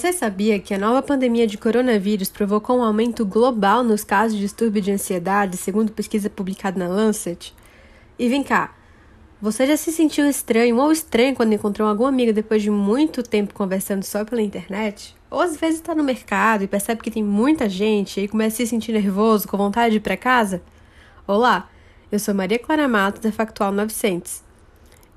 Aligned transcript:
Você 0.00 0.14
sabia 0.14 0.58
que 0.58 0.72
a 0.72 0.78
nova 0.78 1.02
pandemia 1.02 1.46
de 1.46 1.58
coronavírus 1.58 2.30
provocou 2.30 2.78
um 2.78 2.82
aumento 2.82 3.22
global 3.22 3.84
nos 3.84 4.02
casos 4.02 4.34
de 4.34 4.42
distúrbio 4.42 4.80
de 4.80 4.90
ansiedade, 4.90 5.58
segundo 5.58 5.92
pesquisa 5.92 6.30
publicada 6.30 6.78
na 6.78 6.88
Lancet? 6.88 7.54
E 8.18 8.26
vem 8.26 8.42
cá, 8.42 8.74
você 9.42 9.66
já 9.66 9.76
se 9.76 9.92
sentiu 9.92 10.26
estranho 10.26 10.78
ou 10.78 10.90
estranho 10.90 11.36
quando 11.36 11.52
encontrou 11.52 11.86
algum 11.86 12.06
amigo 12.06 12.32
depois 12.32 12.62
de 12.62 12.70
muito 12.70 13.22
tempo 13.22 13.52
conversando 13.52 14.02
só 14.02 14.24
pela 14.24 14.40
internet? 14.40 15.14
Ou 15.30 15.42
às 15.42 15.58
vezes 15.58 15.80
está 15.80 15.94
no 15.94 16.02
mercado 16.02 16.64
e 16.64 16.66
percebe 16.66 17.02
que 17.02 17.10
tem 17.10 17.22
muita 17.22 17.68
gente 17.68 18.22
e 18.22 18.26
começa 18.26 18.54
a 18.54 18.64
se 18.64 18.68
sentir 18.68 18.92
nervoso, 18.92 19.46
com 19.46 19.58
vontade 19.58 19.90
de 19.90 19.96
ir 19.98 20.00
para 20.00 20.16
casa? 20.16 20.62
Olá, 21.26 21.68
eu 22.10 22.18
sou 22.18 22.34
Maria 22.34 22.58
Clara 22.58 22.88
Matos, 22.88 23.20
da 23.20 23.30
Factual 23.30 23.70
900. 23.70 24.49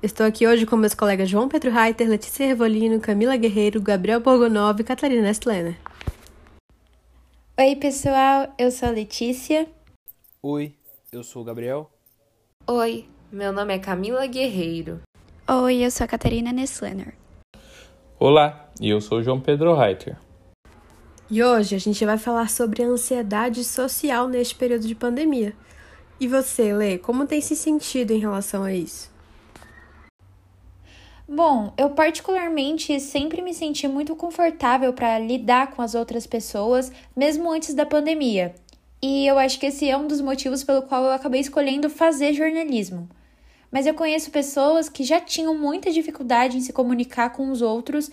Estou 0.04 0.26
aqui 0.26 0.46
hoje 0.46 0.66
com 0.66 0.76
meus 0.76 0.92
colegas 0.92 1.30
João 1.30 1.48
Pedro 1.48 1.70
Reiter, 1.70 2.06
Letícia 2.06 2.46
Revolino, 2.46 3.00
Camila 3.00 3.38
Guerreiro, 3.38 3.80
Gabriel 3.80 4.20
Borgonov 4.20 4.78
e 4.78 4.84
Catarina 4.84 5.30
Estlena. 5.30 5.74
Oi, 7.58 7.74
pessoal, 7.76 8.52
eu 8.58 8.70
sou 8.70 8.90
a 8.90 8.92
Letícia. 8.92 9.66
Oi, 10.42 10.74
eu 11.10 11.24
sou 11.24 11.40
o 11.40 11.44
Gabriel. 11.46 11.90
Oi, 12.66 13.06
meu 13.32 13.50
nome 13.50 13.74
é 13.74 13.78
Camila 13.78 14.26
Guerreiro. 14.26 15.00
Oi, 15.48 15.76
eu 15.76 15.90
sou 15.90 16.04
a 16.04 16.08
Catarina 16.08 16.52
Nesslener. 16.52 17.14
Olá, 18.20 18.68
eu 18.78 19.00
sou 19.00 19.22
João 19.22 19.40
Pedro 19.40 19.74
Reiter. 19.74 20.18
E 21.30 21.42
hoje 21.42 21.76
a 21.76 21.80
gente 21.80 22.04
vai 22.04 22.18
falar 22.18 22.50
sobre 22.50 22.82
a 22.82 22.88
ansiedade 22.88 23.64
social 23.64 24.28
neste 24.28 24.54
período 24.54 24.86
de 24.86 24.94
pandemia. 24.94 25.54
E 26.20 26.28
você, 26.28 26.74
Lê, 26.74 26.98
como 26.98 27.26
tem 27.26 27.40
se 27.40 27.56
sentido 27.56 28.10
em 28.10 28.18
relação 28.18 28.64
a 28.64 28.70
isso? 28.74 29.13
Bom, 31.26 31.72
eu 31.76 31.90
particularmente 31.90 33.00
sempre 33.00 33.40
me 33.40 33.54
senti 33.54 33.88
muito 33.88 34.14
confortável 34.14 34.92
para 34.92 35.18
lidar 35.18 35.72
com 35.72 35.80
as 35.80 35.94
outras 35.94 36.26
pessoas, 36.26 36.92
mesmo 37.16 37.50
antes 37.50 37.74
da 37.74 37.86
pandemia. 37.86 38.54
E 39.02 39.26
eu 39.26 39.38
acho 39.38 39.58
que 39.58 39.66
esse 39.66 39.88
é 39.88 39.96
um 39.96 40.06
dos 40.06 40.20
motivos 40.20 40.62
pelo 40.62 40.82
qual 40.82 41.04
eu 41.04 41.12
acabei 41.12 41.40
escolhendo 41.40 41.88
fazer 41.90 42.32
jornalismo 42.34 43.08
mas 43.74 43.86
eu 43.86 43.94
conheço 43.94 44.30
pessoas 44.30 44.88
que 44.88 45.02
já 45.02 45.20
tinham 45.20 45.58
muita 45.58 45.90
dificuldade 45.90 46.56
em 46.56 46.60
se 46.60 46.72
comunicar 46.72 47.30
com 47.30 47.50
os 47.50 47.60
outros 47.60 48.08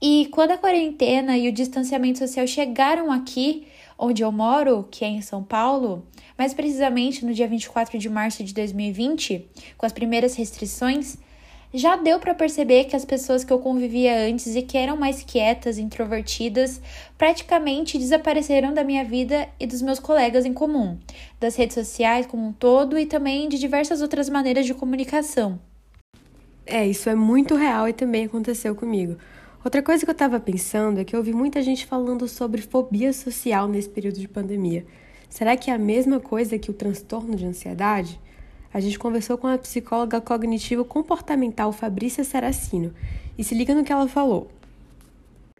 e 0.00 0.28
quando 0.30 0.52
a 0.52 0.56
quarentena 0.56 1.36
e 1.36 1.48
o 1.48 1.52
distanciamento 1.52 2.20
social 2.20 2.46
chegaram 2.46 3.10
aqui, 3.10 3.66
onde 3.98 4.22
eu 4.22 4.30
moro, 4.30 4.86
que 4.88 5.04
é 5.04 5.08
em 5.08 5.20
São 5.20 5.42
Paulo, 5.42 6.06
mais 6.38 6.54
precisamente 6.54 7.26
no 7.26 7.34
dia 7.34 7.48
24 7.48 7.98
de 7.98 8.08
março 8.08 8.44
de 8.44 8.54
2020, 8.54 9.50
com 9.76 9.84
as 9.84 9.92
primeiras 9.92 10.36
restrições, 10.36 11.18
já 11.72 11.96
deu 11.96 12.18
para 12.18 12.34
perceber 12.34 12.84
que 12.84 12.96
as 12.96 13.04
pessoas 13.04 13.44
que 13.44 13.52
eu 13.52 13.58
convivia 13.58 14.26
antes 14.28 14.56
e 14.56 14.62
que 14.62 14.76
eram 14.76 14.96
mais 14.96 15.22
quietas, 15.22 15.78
introvertidas, 15.78 16.80
praticamente 17.16 17.98
desapareceram 17.98 18.74
da 18.74 18.82
minha 18.82 19.04
vida 19.04 19.48
e 19.58 19.66
dos 19.66 19.80
meus 19.80 20.00
colegas 20.00 20.44
em 20.44 20.52
comum, 20.52 20.98
das 21.38 21.56
redes 21.56 21.74
sociais 21.74 22.26
como 22.26 22.46
um 22.46 22.52
todo 22.52 22.98
e 22.98 23.06
também 23.06 23.48
de 23.48 23.58
diversas 23.58 24.02
outras 24.02 24.28
maneiras 24.28 24.66
de 24.66 24.74
comunicação. 24.74 25.60
É, 26.66 26.86
isso 26.86 27.08
é 27.08 27.14
muito 27.14 27.54
real 27.54 27.88
e 27.88 27.92
também 27.92 28.24
aconteceu 28.24 28.74
comigo. 28.74 29.16
Outra 29.64 29.82
coisa 29.82 30.04
que 30.04 30.10
eu 30.10 30.12
estava 30.12 30.40
pensando 30.40 31.00
é 31.00 31.04
que 31.04 31.14
eu 31.14 31.18
ouvi 31.18 31.32
muita 31.32 31.60
gente 31.62 31.84
falando 31.84 32.26
sobre 32.26 32.62
fobia 32.62 33.12
social 33.12 33.68
nesse 33.68 33.88
período 33.88 34.18
de 34.18 34.26
pandemia. 34.26 34.86
Será 35.28 35.56
que 35.56 35.70
é 35.70 35.74
a 35.74 35.78
mesma 35.78 36.18
coisa 36.18 36.58
que 36.58 36.70
o 36.70 36.74
transtorno 36.74 37.36
de 37.36 37.44
ansiedade? 37.44 38.18
A 38.72 38.78
gente 38.78 38.98
conversou 38.98 39.36
com 39.36 39.46
a 39.46 39.58
psicóloga 39.58 40.20
cognitivo-comportamental 40.20 41.72
Fabrícia 41.72 42.22
Saracino 42.22 42.94
e 43.36 43.42
se 43.42 43.54
liga 43.54 43.74
no 43.74 43.84
que 43.84 43.92
ela 43.92 44.06
falou. 44.06 44.48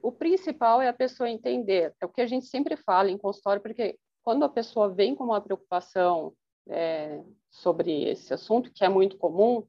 O 0.02 0.12
principal 0.12 0.80
é 0.80 0.88
a 0.88 0.92
pessoa 0.92 1.28
entender, 1.28 1.94
é 2.00 2.06
o 2.06 2.08
que 2.08 2.20
a 2.20 2.26
gente 2.26 2.46
sempre 2.46 2.76
fala 2.76 3.10
em 3.10 3.18
consultório, 3.18 3.60
porque 3.60 3.98
quando 4.22 4.44
a 4.44 4.48
pessoa 4.48 4.88
vem 4.88 5.14
com 5.14 5.24
uma 5.24 5.40
preocupação 5.40 6.32
é, 6.68 7.20
sobre 7.50 8.04
esse 8.04 8.32
assunto, 8.32 8.72
que 8.72 8.84
é 8.84 8.88
muito 8.88 9.18
comum, 9.18 9.66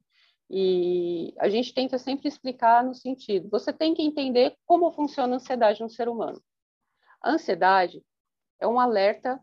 e 0.48 1.34
a 1.38 1.48
gente 1.48 1.74
tenta 1.74 1.98
sempre 1.98 2.28
explicar 2.28 2.84
no 2.84 2.94
sentido, 2.94 3.48
você 3.50 3.72
tem 3.72 3.92
que 3.92 4.02
entender 4.02 4.56
como 4.66 4.92
funciona 4.92 5.34
a 5.34 5.36
ansiedade 5.36 5.80
no 5.80 5.90
ser 5.90 6.08
humano. 6.08 6.40
A 7.20 7.32
ansiedade 7.32 8.02
é 8.60 8.66
um 8.66 8.78
alerta 8.78 9.40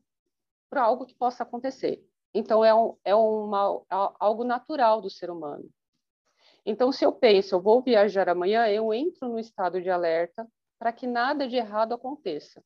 para 0.69 0.83
algo 0.83 1.05
que 1.05 1.15
possa 1.15 1.43
acontecer. 1.43 2.03
Então, 2.33 2.63
é, 2.63 2.73
um, 2.73 2.95
é 3.03 3.15
uma, 3.15 3.81
algo 4.19 4.43
natural 4.43 5.01
do 5.01 5.09
ser 5.09 5.29
humano. 5.29 5.69
Então, 6.65 6.91
se 6.91 7.05
eu 7.05 7.11
penso, 7.11 7.55
eu 7.55 7.61
vou 7.61 7.81
viajar 7.81 8.29
amanhã, 8.29 8.67
eu 8.67 8.93
entro 8.93 9.27
no 9.27 9.39
estado 9.39 9.81
de 9.81 9.89
alerta 9.89 10.47
para 10.77 10.93
que 10.93 11.07
nada 11.07 11.47
de 11.47 11.55
errado 11.55 11.93
aconteça. 11.93 12.63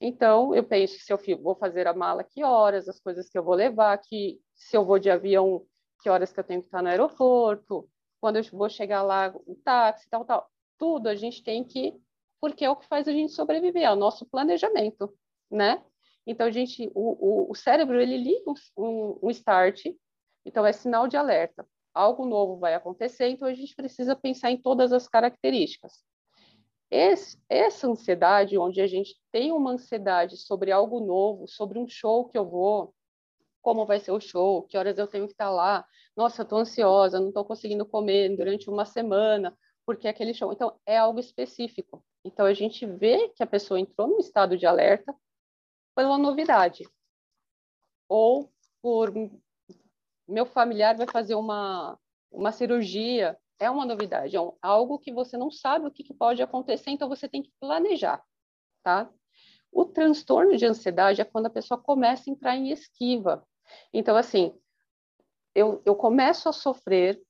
Então, 0.00 0.54
eu 0.54 0.62
penso 0.62 0.98
se 1.00 1.12
eu 1.12 1.18
vou 1.42 1.56
fazer 1.56 1.86
a 1.86 1.94
mala, 1.94 2.22
que 2.22 2.44
horas, 2.44 2.88
as 2.88 3.00
coisas 3.00 3.28
que 3.28 3.36
eu 3.36 3.42
vou 3.42 3.54
levar, 3.54 3.98
que 3.98 4.40
se 4.54 4.76
eu 4.76 4.84
vou 4.84 4.98
de 4.98 5.10
avião, 5.10 5.64
que 6.00 6.08
horas 6.08 6.32
que 6.32 6.38
eu 6.38 6.44
tenho 6.44 6.60
que 6.60 6.66
estar 6.66 6.82
no 6.82 6.88
aeroporto, 6.88 7.88
quando 8.20 8.36
eu 8.36 8.44
vou 8.52 8.68
chegar 8.68 9.02
lá, 9.02 9.32
o 9.46 9.56
táxi, 9.56 10.08
tal, 10.08 10.24
tal. 10.24 10.50
Tudo 10.76 11.08
a 11.08 11.14
gente 11.14 11.42
tem 11.42 11.64
que, 11.64 11.94
porque 12.40 12.64
é 12.64 12.70
o 12.70 12.76
que 12.76 12.86
faz 12.86 13.08
a 13.08 13.12
gente 13.12 13.32
sobreviver, 13.32 13.82
é 13.82 13.90
o 13.90 13.96
nosso 13.96 14.24
planejamento, 14.26 15.12
né? 15.50 15.82
Então, 16.28 16.50
gente, 16.52 16.92
o, 16.94 17.46
o, 17.46 17.50
o 17.52 17.54
cérebro, 17.54 17.98
ele 17.98 18.18
liga 18.18 18.52
um, 18.76 19.18
um 19.22 19.30
start, 19.30 19.86
então 20.44 20.66
é 20.66 20.72
sinal 20.74 21.08
de 21.08 21.16
alerta. 21.16 21.66
Algo 21.94 22.26
novo 22.26 22.58
vai 22.58 22.74
acontecer, 22.74 23.28
então 23.28 23.48
a 23.48 23.54
gente 23.54 23.74
precisa 23.74 24.14
pensar 24.14 24.50
em 24.50 24.60
todas 24.60 24.92
as 24.92 25.08
características. 25.08 26.04
Esse, 26.90 27.42
essa 27.48 27.88
ansiedade, 27.88 28.58
onde 28.58 28.78
a 28.82 28.86
gente 28.86 29.16
tem 29.32 29.52
uma 29.52 29.72
ansiedade 29.72 30.36
sobre 30.36 30.70
algo 30.70 31.00
novo, 31.00 31.48
sobre 31.48 31.78
um 31.78 31.88
show 31.88 32.28
que 32.28 32.36
eu 32.36 32.46
vou, 32.46 32.94
como 33.62 33.86
vai 33.86 33.98
ser 33.98 34.12
o 34.12 34.20
show, 34.20 34.64
que 34.64 34.76
horas 34.76 34.98
eu 34.98 35.06
tenho 35.06 35.26
que 35.26 35.32
estar 35.32 35.48
lá, 35.48 35.82
nossa, 36.14 36.42
estou 36.42 36.58
ansiosa, 36.58 37.18
não 37.18 37.28
estou 37.28 37.44
conseguindo 37.44 37.86
comer 37.86 38.36
durante 38.36 38.68
uma 38.68 38.84
semana, 38.84 39.56
porque 39.86 40.06
é 40.06 40.10
aquele 40.10 40.34
show. 40.34 40.52
Então, 40.52 40.78
é 40.84 40.98
algo 40.98 41.18
específico. 41.20 42.04
Então, 42.22 42.44
a 42.44 42.52
gente 42.52 42.84
vê 42.84 43.30
que 43.30 43.42
a 43.42 43.46
pessoa 43.46 43.80
entrou 43.80 44.08
num 44.08 44.18
estado 44.18 44.58
de 44.58 44.66
alerta, 44.66 45.14
pela 45.98 46.16
novidade. 46.16 46.88
Ou 48.08 48.48
por 48.80 49.12
meu 50.28 50.46
familiar 50.46 50.96
vai 50.96 51.08
fazer 51.10 51.34
uma, 51.34 51.98
uma 52.30 52.52
cirurgia, 52.52 53.36
é 53.58 53.68
uma 53.68 53.84
novidade, 53.84 54.36
é 54.36 54.40
um, 54.40 54.52
algo 54.62 55.00
que 55.00 55.12
você 55.12 55.36
não 55.36 55.50
sabe 55.50 55.88
o 55.88 55.90
que, 55.90 56.04
que 56.04 56.14
pode 56.14 56.40
acontecer, 56.40 56.90
então 56.90 57.08
você 57.08 57.28
tem 57.28 57.42
que 57.42 57.50
planejar, 57.58 58.24
tá? 58.84 59.10
O 59.72 59.84
transtorno 59.84 60.56
de 60.56 60.66
ansiedade 60.66 61.20
é 61.20 61.24
quando 61.24 61.46
a 61.46 61.50
pessoa 61.50 61.82
começa 61.82 62.30
a 62.30 62.32
entrar 62.32 62.54
em 62.54 62.70
esquiva. 62.70 63.44
Então, 63.92 64.16
assim, 64.16 64.56
eu, 65.52 65.82
eu 65.84 65.96
começo 65.96 66.48
a 66.48 66.52
sofrer 66.52 67.20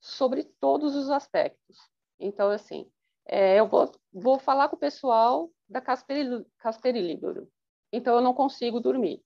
sobre 0.00 0.42
todos 0.58 0.96
os 0.96 1.08
aspectos. 1.08 1.76
Então, 2.18 2.50
assim, 2.50 2.90
é, 3.26 3.60
eu 3.60 3.68
vou, 3.68 3.92
vou 4.12 4.40
falar 4.40 4.68
com 4.68 4.74
o 4.74 4.80
pessoal 4.80 5.48
da 5.68 5.80
Casper, 5.80 6.44
Casperilídoro. 6.58 7.48
Então 7.92 8.16
eu 8.16 8.20
não 8.20 8.34
consigo 8.34 8.80
dormir. 8.80 9.22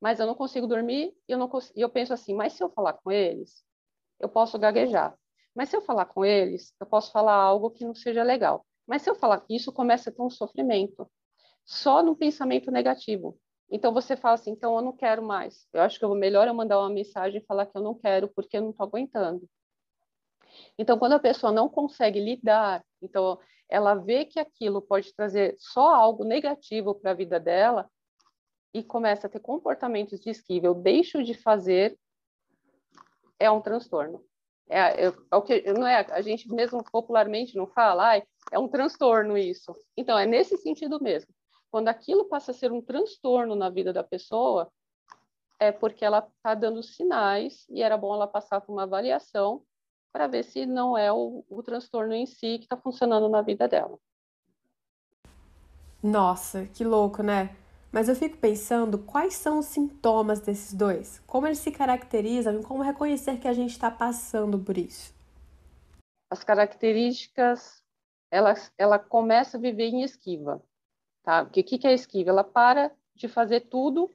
Mas 0.00 0.20
eu 0.20 0.26
não 0.26 0.34
consigo 0.34 0.66
dormir 0.66 1.14
e 1.28 1.32
eu, 1.32 1.38
não 1.38 1.50
eu 1.74 1.88
penso 1.88 2.12
assim, 2.12 2.34
mas 2.34 2.52
se 2.52 2.62
eu 2.62 2.70
falar 2.70 2.92
com 2.94 3.10
eles, 3.10 3.64
eu 4.20 4.28
posso 4.28 4.58
gaguejar. 4.58 5.18
Mas 5.54 5.70
se 5.70 5.76
eu 5.76 5.80
falar 5.80 6.04
com 6.06 6.24
eles, 6.24 6.72
eu 6.80 6.86
posso 6.86 7.10
falar 7.10 7.34
algo 7.34 7.70
que 7.70 7.84
não 7.84 7.94
seja 7.94 8.22
legal. 8.22 8.64
Mas 8.86 9.02
se 9.02 9.10
eu 9.10 9.14
falar, 9.14 9.44
isso 9.50 9.72
começa 9.72 10.08
a 10.08 10.12
ter 10.12 10.22
um 10.22 10.30
sofrimento. 10.30 11.10
Só 11.64 12.02
no 12.02 12.16
pensamento 12.16 12.70
negativo. 12.70 13.38
Então 13.70 13.92
você 13.92 14.16
fala 14.16 14.34
assim, 14.34 14.52
então 14.52 14.76
eu 14.76 14.82
não 14.82 14.92
quero 14.92 15.22
mais. 15.22 15.66
Eu 15.72 15.82
acho 15.82 15.98
que 15.98 16.04
eu 16.04 16.14
melhor 16.14 16.48
eu 16.48 16.54
mandar 16.54 16.78
uma 16.78 16.88
mensagem 16.88 17.40
e 17.40 17.44
falar 17.44 17.66
que 17.66 17.76
eu 17.76 17.82
não 17.82 17.94
quero 17.94 18.28
porque 18.28 18.56
eu 18.56 18.62
não 18.62 18.70
estou 18.70 18.86
aguentando. 18.86 19.48
Então 20.78 20.98
quando 20.98 21.12
a 21.12 21.18
pessoa 21.18 21.52
não 21.52 21.68
consegue 21.68 22.20
lidar, 22.20 22.82
então 23.02 23.38
ela 23.68 23.94
vê 23.94 24.24
que 24.24 24.40
aquilo 24.40 24.80
pode 24.80 25.14
trazer 25.14 25.54
só 25.58 25.94
algo 25.94 26.24
negativo 26.24 26.94
para 26.94 27.10
a 27.10 27.14
vida 27.14 27.38
dela 27.38 27.88
e 28.72 28.82
começa 28.82 29.26
a 29.26 29.30
ter 29.30 29.40
comportamentos 29.40 30.20
de 30.20 30.30
esquiva, 30.30 30.66
eu 30.66 30.74
deixo 30.74 31.22
de 31.22 31.34
fazer, 31.34 31.98
é 33.38 33.50
um 33.50 33.60
transtorno. 33.60 34.24
É, 34.68 35.06
é, 35.06 35.06
é, 35.06 35.36
o 35.36 35.42
que 35.42 35.62
não 35.72 35.86
é 35.86 36.06
a 36.10 36.20
gente 36.20 36.52
mesmo 36.52 36.84
popularmente 36.90 37.56
não 37.56 37.66
fala, 37.66 38.14
ah, 38.14 38.22
é 38.52 38.58
um 38.58 38.68
transtorno 38.68 39.36
isso. 39.36 39.74
Então 39.96 40.18
é 40.18 40.26
nesse 40.26 40.56
sentido 40.58 41.02
mesmo. 41.02 41.32
Quando 41.70 41.88
aquilo 41.88 42.26
passa 42.26 42.50
a 42.50 42.54
ser 42.54 42.72
um 42.72 42.82
transtorno 42.82 43.54
na 43.54 43.70
vida 43.70 43.92
da 43.92 44.02
pessoa, 44.02 44.70
é 45.58 45.72
porque 45.72 46.04
ela 46.04 46.18
está 46.18 46.54
dando 46.54 46.82
sinais 46.82 47.66
e 47.68 47.82
era 47.82 47.96
bom 47.96 48.14
ela 48.14 48.26
passar 48.26 48.60
por 48.60 48.72
uma 48.72 48.84
avaliação 48.84 49.62
para 50.12 50.26
ver 50.26 50.44
se 50.44 50.66
não 50.66 50.96
é 50.96 51.12
o, 51.12 51.44
o 51.48 51.62
transtorno 51.62 52.14
em 52.14 52.26
si 52.26 52.58
que 52.58 52.64
está 52.64 52.76
funcionando 52.76 53.28
na 53.28 53.42
vida 53.42 53.68
dela. 53.68 53.98
Nossa, 56.02 56.66
que 56.66 56.84
louco, 56.84 57.22
né? 57.22 57.56
Mas 57.90 58.08
eu 58.08 58.14
fico 58.14 58.36
pensando 58.36 58.98
quais 58.98 59.34
são 59.34 59.58
os 59.58 59.66
sintomas 59.66 60.40
desses 60.40 60.72
dois, 60.72 61.20
como 61.26 61.46
eles 61.46 61.58
se 61.58 61.72
caracterizam 61.72 62.60
e 62.60 62.62
como 62.62 62.82
reconhecer 62.82 63.38
que 63.38 63.48
a 63.48 63.52
gente 63.52 63.70
está 63.70 63.90
passando 63.90 64.58
por 64.58 64.76
isso. 64.76 65.14
As 66.30 66.44
características 66.44 67.82
ela, 68.30 68.54
ela 68.76 68.98
começa 68.98 69.56
a 69.56 69.60
viver 69.60 69.86
em 69.86 70.02
esquiva. 70.02 70.62
Tá? 71.22 71.42
O 71.42 71.50
que, 71.50 71.62
que 71.62 71.86
é 71.86 71.92
esquiva? 71.92 72.30
Ela 72.30 72.44
para 72.44 72.92
de 73.14 73.28
fazer 73.28 73.62
tudo 73.62 74.10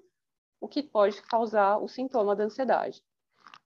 o 0.62 0.68
que 0.68 0.82
pode 0.82 1.22
causar 1.24 1.78
o 1.78 1.88
sintoma 1.88 2.36
da 2.36 2.46
ansiedade. 2.46 3.04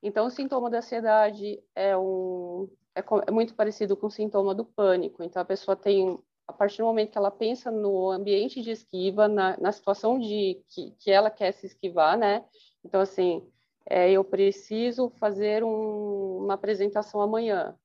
Então, 0.02 0.28
o 0.28 0.30
sintoma 0.30 0.70
da 0.70 0.78
ansiedade 0.78 1.62
é, 1.76 1.98
um, 1.98 2.70
é, 2.96 3.04
é 3.28 3.32
muito 3.32 3.56
parecido 3.56 3.98
com 3.98 4.08
o 4.08 4.12
sintoma 4.12 4.54
do 4.54 4.66
pânico. 4.66 5.24
Então, 5.24 5.42
a 5.42 5.46
pessoa 5.46 5.76
tem, 5.76 6.20
a 6.48 6.54
partir 6.54 6.78
do 6.78 6.86
momento 6.86 7.12
que 7.12 7.18
ela 7.18 7.32
pensa 7.32 7.72
no 7.72 8.12
ambiente 8.12 8.62
de 8.62 8.72
esquiva, 8.72 9.28
na, 9.28 9.58
na 9.58 9.72
situação 9.72 10.20
de 10.20 10.64
que, 10.70 10.92
que 11.00 11.12
ela 11.12 11.32
quer 11.32 11.52
se 11.52 11.66
esquivar, 11.66 12.18
né? 12.18 12.46
Então, 12.84 13.02
assim, 13.02 13.50
é, 13.90 14.12
eu 14.12 14.24
preciso 14.24 15.10
fazer 15.10 15.64
um, 15.64 16.44
uma 16.44 16.54
apresentação 16.54 17.22
amanhã. 17.22 17.76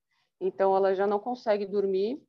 Então, 0.41 0.77
ela 0.77 0.95
já 0.95 1.07
não 1.07 1.19
consegue 1.19 1.65
dormir, 1.65 2.21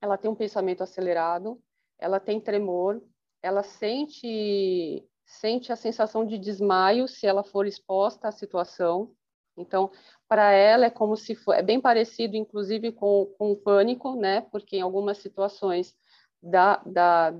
ela 0.00 0.16
tem 0.16 0.30
um 0.30 0.34
pensamento 0.34 0.82
acelerado, 0.82 1.60
ela 1.98 2.18
tem 2.18 2.40
tremor, 2.40 3.02
ela 3.42 3.62
sente 3.62 5.04
sente 5.32 5.72
a 5.72 5.76
sensação 5.76 6.26
de 6.26 6.38
desmaio 6.38 7.08
se 7.08 7.26
ela 7.26 7.42
for 7.42 7.66
exposta 7.66 8.28
à 8.28 8.32
situação. 8.32 9.14
Então, 9.56 9.90
para 10.28 10.50
ela 10.52 10.86
é 10.86 10.90
como 10.90 11.16
se 11.16 11.34
for, 11.34 11.54
é 11.54 11.62
bem 11.62 11.80
parecido, 11.80 12.36
inclusive, 12.36 12.92
com, 12.92 13.26
com 13.38 13.52
o 13.52 13.56
pânico, 13.56 14.14
né? 14.14 14.42
Porque 14.42 14.76
em 14.76 14.80
algumas 14.80 15.18
situações 15.18 15.94
da, 16.42 16.76
da, 16.84 17.34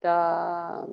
da, 0.00 0.88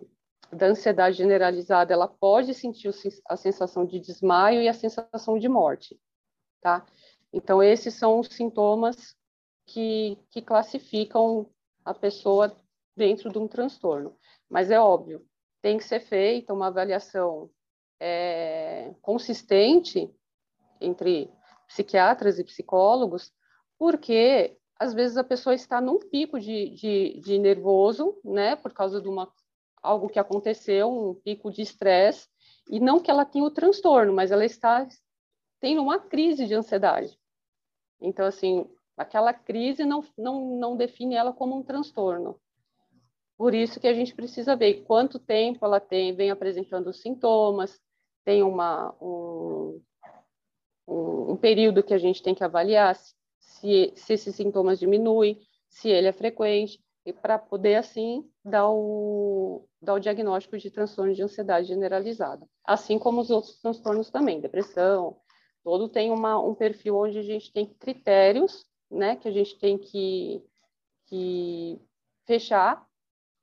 da 0.51 0.65
ansiedade 0.67 1.17
generalizada, 1.17 1.93
ela 1.93 2.07
pode 2.07 2.53
sentir 2.53 2.91
a 3.27 3.37
sensação 3.37 3.85
de 3.85 3.99
desmaio 3.99 4.61
e 4.61 4.67
a 4.67 4.73
sensação 4.73 5.37
de 5.37 5.47
morte, 5.47 5.99
tá? 6.61 6.85
Então, 7.31 7.63
esses 7.63 7.93
são 7.93 8.19
os 8.19 8.27
sintomas 8.27 9.15
que, 9.65 10.17
que 10.29 10.41
classificam 10.41 11.49
a 11.83 11.93
pessoa 11.93 12.55
dentro 12.95 13.31
de 13.31 13.39
um 13.39 13.47
transtorno. 13.47 14.15
Mas 14.49 14.69
é 14.69 14.79
óbvio, 14.79 15.25
tem 15.63 15.77
que 15.77 15.85
ser 15.85 16.01
feita 16.01 16.53
uma 16.53 16.67
avaliação 16.67 17.49
é, 17.97 18.93
consistente 19.01 20.13
entre 20.81 21.31
psiquiatras 21.65 22.37
e 22.37 22.43
psicólogos, 22.43 23.31
porque 23.79 24.57
às 24.77 24.93
vezes 24.93 25.15
a 25.15 25.23
pessoa 25.23 25.55
está 25.55 25.79
num 25.79 25.97
pico 25.97 26.37
de, 26.37 26.71
de, 26.71 27.19
de 27.21 27.39
nervoso, 27.39 28.19
né, 28.25 28.57
por 28.57 28.73
causa 28.73 29.01
de 29.01 29.07
uma, 29.07 29.31
algo 29.81 30.09
que 30.09 30.19
aconteceu, 30.19 30.91
um 30.91 31.15
pico 31.15 31.49
de 31.49 31.61
estresse, 31.61 32.27
e 32.69 32.77
não 32.81 32.99
que 32.99 33.09
ela 33.09 33.23
tenha 33.23 33.45
o 33.45 33.51
transtorno, 33.51 34.11
mas 34.11 34.31
ela 34.31 34.43
está 34.43 34.85
tendo 35.61 35.81
uma 35.81 35.97
crise 35.97 36.45
de 36.45 36.53
ansiedade. 36.53 37.17
Então, 38.01 38.25
assim, 38.25 38.69
aquela 38.97 39.33
crise 39.33 39.85
não, 39.85 40.03
não, 40.17 40.57
não 40.57 40.75
define 40.75 41.15
ela 41.15 41.31
como 41.31 41.57
um 41.57 41.63
transtorno. 41.63 42.37
Por 43.43 43.53
isso 43.53 43.77
que 43.77 43.87
a 43.89 43.93
gente 43.93 44.15
precisa 44.15 44.55
ver 44.55 44.85
quanto 44.85 45.19
tempo 45.19 45.65
ela 45.65 45.77
tem, 45.77 46.15
vem 46.15 46.31
apresentando 46.31 46.93
sintomas, 46.93 47.77
tem 48.23 48.41
uma, 48.41 48.95
um, 49.01 49.81
um, 50.87 51.35
período 51.35 51.83
que 51.83 51.93
a 51.93 51.97
gente 51.97 52.23
tem 52.23 52.33
que 52.33 52.41
avaliar 52.41 52.95
se, 52.95 53.91
se 53.97 54.13
esses 54.13 54.33
sintomas 54.33 54.79
diminuem, 54.79 55.41
se 55.67 55.89
ele 55.89 56.07
é 56.07 56.13
frequente, 56.13 56.81
e 57.05 57.11
para 57.11 57.37
poder, 57.37 57.75
assim, 57.75 58.25
dar 58.45 58.69
o, 58.69 59.67
dar 59.81 59.95
o 59.95 59.99
diagnóstico 59.99 60.57
de 60.57 60.71
transtorno 60.71 61.13
de 61.13 61.21
ansiedade 61.21 61.67
generalizada. 61.67 62.47
Assim 62.63 62.97
como 62.97 63.19
os 63.19 63.29
outros 63.29 63.59
transtornos 63.59 64.09
também, 64.09 64.39
depressão, 64.39 65.17
todo 65.65 65.89
tem 65.89 66.11
uma, 66.11 66.39
um 66.39 66.55
perfil 66.55 66.95
onde 66.95 67.19
a 67.19 67.23
gente 67.23 67.51
tem 67.51 67.65
critérios, 67.65 68.65
né, 68.89 69.17
que 69.17 69.27
a 69.27 69.31
gente 69.31 69.59
tem 69.59 69.77
que, 69.77 70.41
que 71.07 71.77
fechar 72.25 72.87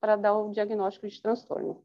para 0.00 0.17
dar 0.17 0.35
o 0.35 0.50
diagnóstico 0.50 1.06
de 1.06 1.20
transtorno. 1.20 1.82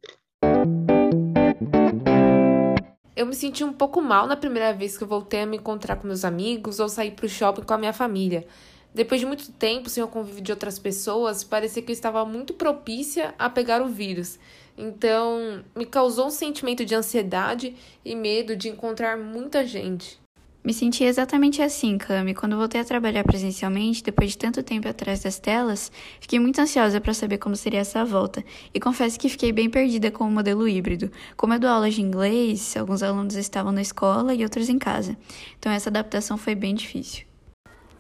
Eu 3.16 3.26
me 3.26 3.36
senti 3.36 3.64
um 3.64 3.74
pouco 3.74 4.02
mal 4.02 4.28
na 4.28 4.36
primeira 4.36 4.74
vez 4.74 4.98
que 4.98 5.04
eu 5.04 5.08
voltei 5.08 5.42
a 5.42 5.46
me 5.46 5.58
encontrar 5.58 5.96
com 5.96 6.08
meus 6.08 6.26
amigos 6.26 6.80
ou 6.80 6.90
sair 6.90 7.12
para 7.12 7.26
o 7.26 7.30
shopping 7.30 7.64
com 7.64 7.74
a 7.74 7.78
minha 7.78 7.94
família. 7.94 8.46
Depois 8.94 9.20
de 9.20 9.28
muito 9.28 9.52
tempo 9.52 9.90
sem 9.90 10.04
o 10.04 10.08
convívio 10.08 10.42
de 10.42 10.52
outras 10.52 10.80
pessoas, 10.80 11.44
parecia 11.44 11.82
que 11.82 11.92
eu 11.92 11.94
estava 11.94 12.24
muito 12.24 12.54
propícia 12.54 13.36
a 13.38 13.50
pegar 13.50 13.82
o 13.82 13.88
vírus. 13.88 14.40
Então, 14.78 15.64
me 15.76 15.86
causou 15.86 16.28
um 16.28 16.32
sentimento 16.32 16.86
de 16.86 16.96
ansiedade 16.96 17.76
e 18.04 18.16
medo 18.16 18.56
de 18.56 18.70
encontrar 18.70 19.18
muita 19.18 19.66
gente. 19.66 20.20
Me 20.66 20.74
senti 20.74 21.04
exatamente 21.04 21.62
assim, 21.62 21.96
Cami. 21.96 22.34
Quando 22.34 22.58
voltei 22.58 22.82
a 22.82 22.84
trabalhar 22.84 23.24
presencialmente, 23.24 24.02
depois 24.02 24.32
de 24.32 24.40
tanto 24.40 24.64
tempo 24.64 24.88
atrás 24.88 25.22
das 25.22 25.38
telas, 25.38 25.92
fiquei 26.20 26.40
muito 26.40 26.60
ansiosa 26.60 27.00
para 27.00 27.14
saber 27.14 27.38
como 27.38 27.56
seria 27.56 27.82
essa 27.82 28.04
volta. 28.04 28.44
E 28.74 28.80
confesso 28.80 29.20
que 29.20 29.30
fiquei 29.30 29.52
bem 29.52 29.70
perdida 29.70 30.10
com 30.10 30.24
o 30.24 30.32
modelo 30.32 30.68
híbrido. 30.68 31.12
Como 31.38 31.54
eu 31.54 31.60
dou 31.60 31.70
aulas 31.70 31.94
de 31.94 32.02
inglês, 32.02 32.76
alguns 32.76 33.04
alunos 33.04 33.36
estavam 33.36 33.72
na 33.72 33.84
escola 33.84 34.34
e 34.34 34.42
outros 34.42 34.68
em 34.68 34.80
casa. 34.80 35.16
Então 35.60 35.72
essa 35.72 35.92
adaptação 35.92 36.36
foi 36.36 36.56
bem 36.56 36.74
difícil. 36.74 37.26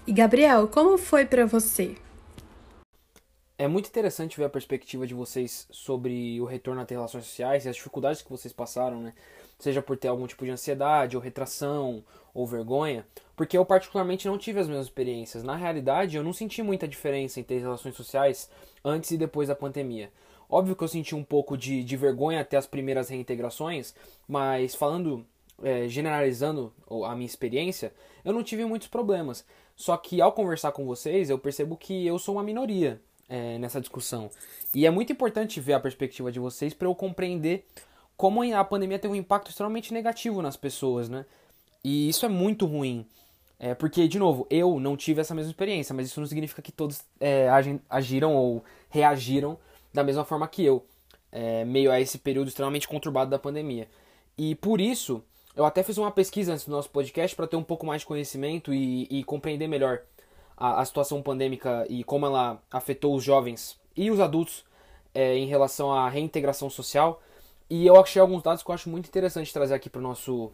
E 0.07 0.12
Gabriel, 0.12 0.67
como 0.67 0.97
foi 0.97 1.23
para 1.23 1.45
você? 1.45 1.95
É 3.57 3.69
muito 3.69 3.88
interessante 3.88 4.36
ver 4.36 4.44
a 4.44 4.50
perspectiva 4.50 5.07
de 5.07 5.13
vocês 5.13 5.66
sobre 5.72 6.42
o 6.42 6.46
retorno 6.46 6.81
a 6.81 6.86
ter 6.86 6.96
relações 6.96 7.24
sociais 7.24 7.63
e 7.63 7.69
as 7.69 7.78
dificuldades 7.78 8.22
que 8.22 8.30
vocês 8.30 8.54
passaram, 8.54 9.00
né? 9.00 9.13
Seja 9.57 9.81
por 9.81 9.96
ter 9.96 10.10
algum 10.10 10.28
tipo 10.28 10.44
de 10.44 10.52
ansiedade 10.52 11.16
ou 11.16 11.24
retração 11.24 12.04
ou 12.34 12.46
vergonha, 12.46 13.07
porque 13.34 13.57
eu 13.57 13.63
particularmente 13.63 14.28
não 14.28 14.38
tive 14.38 14.60
as 14.60 14.68
mesmas 14.68 14.88
experiências. 14.88 15.42
Na 15.42 15.56
realidade, 15.56 16.18
eu 16.18 16.24
não 16.24 16.34
senti 16.34 16.62
muita 16.62 16.86
diferença 16.86 17.40
em 17.40 17.44
ter 17.44 17.60
relações 17.60 17.96
sociais 17.96 18.50
antes 18.84 19.12
e 19.12 19.18
depois 19.18 19.48
da 19.48 19.56
pandemia. 19.56 20.12
Óbvio 20.50 20.75
que 20.75 20.84
eu 20.84 20.90
senti 20.90 21.16
um 21.16 21.24
pouco 21.24 21.58
de, 21.58 21.81
de 21.81 21.96
vergonha 21.96 22.42
até 22.42 22.58
as 22.58 22.68
primeiras 22.68 23.08
reintegrações, 23.08 23.96
mas 24.28 24.75
falando, 24.75 25.25
é, 25.63 25.88
generalizando 25.88 26.74
a 27.06 27.16
minha 27.16 27.25
experiência, 27.25 27.94
eu 28.25 28.34
não 28.34 28.44
tive 28.44 28.66
muitos 28.66 28.90
problemas. 28.90 29.46
Só 29.78 29.96
que 29.96 30.19
ao 30.19 30.34
conversar 30.34 30.74
com 30.74 30.86
vocês, 30.86 31.30
eu 31.30 31.40
percebo 31.40 31.78
que 31.78 32.06
eu 32.06 32.19
sou 32.19 32.36
uma 32.36 32.44
minoria 32.44 33.01
é, 33.30 33.57
nessa 33.57 33.80
discussão. 33.80 34.30
E 34.74 34.86
é 34.86 34.89
muito 34.89 35.12
importante 35.12 35.60
ver 35.60 35.74
a 35.74 35.80
perspectiva 35.80 36.31
de 36.31 36.39
vocês 36.39 36.74
para 36.74 36.88
eu 36.88 36.95
compreender 36.95 37.66
como 38.17 38.41
a 38.41 38.63
pandemia 38.63 39.00
teve 39.00 39.13
um 39.13 39.17
impacto 39.17 39.50
extremamente 39.50 39.94
negativo 39.94 40.41
nas 40.41 40.55
pessoas, 40.55 41.10
né? 41.10 41.25
E 41.84 42.10
isso 42.10 42.25
é 42.25 42.29
muito 42.29 42.65
ruim. 42.65 43.05
É, 43.60 43.74
porque, 43.74 44.08
de 44.08 44.20
novo, 44.20 44.46
eu 44.50 44.79
não 44.79 44.98
tive 44.98 45.22
essa 45.22 45.34
mesma 45.34 45.51
experiência, 45.51 45.94
mas 45.94 46.08
isso 46.08 46.20
não 46.20 46.27
significa 46.27 46.62
que 46.62 46.72
todos 46.72 47.01
é, 47.20 47.48
agiram 47.89 48.36
ou 48.36 48.63
reagiram 48.89 49.58
da 49.94 50.03
mesma 50.03 50.25
forma 50.25 50.48
que 50.48 50.63
eu, 50.63 50.86
é, 51.32 51.63
meio 51.63 51.91
a 51.91 52.00
esse 52.00 52.17
período 52.17 52.50
extremamente 52.50 52.88
conturbado 52.88 53.32
da 53.32 53.39
pandemia. 53.39 53.88
E 54.38 54.55
por 54.55 54.82
isso, 54.82 55.24
eu 55.55 55.63
até 55.63 55.84
fiz 55.84 55.98
uma 55.98 56.12
pesquisa 56.12 56.53
antes 56.53 56.65
do 56.65 56.72
nosso 56.72 56.89
podcast 56.89 57.36
para 57.36 57.48
ter 57.48 57.55
um 57.55 57.63
pouco 57.63 57.86
mais 57.86 58.01
de 58.01 58.08
conhecimento 58.08 58.74
e, 58.74 59.08
e 59.10 59.24
compreender 59.24 59.67
melhor 59.67 60.01
a, 60.57 60.81
a, 60.81 60.85
situação 60.85 61.21
pandêmica 61.21 61.85
e 61.89 62.03
como 62.03 62.25
ela 62.25 62.62
afetou 62.71 63.15
os 63.15 63.24
jovens 63.24 63.79
e 63.95 64.09
os 64.12 64.19
adultos 64.19 64.65
é, 65.13 65.35
em 65.35 65.47
relação 65.47 65.91
à 65.91 66.09
reintegração 66.09 66.69
social. 66.69 67.21
E 67.69 67.85
eu 67.85 68.00
achei 68.00 68.21
alguns 68.21 68.43
dados 68.43 68.62
que 68.63 68.69
eu 68.69 68.75
acho 68.75 68.89
muito 68.89 69.07
interessante 69.07 69.51
trazer 69.51 69.74
aqui 69.74 69.89
para 69.89 70.01
nosso 70.01 70.51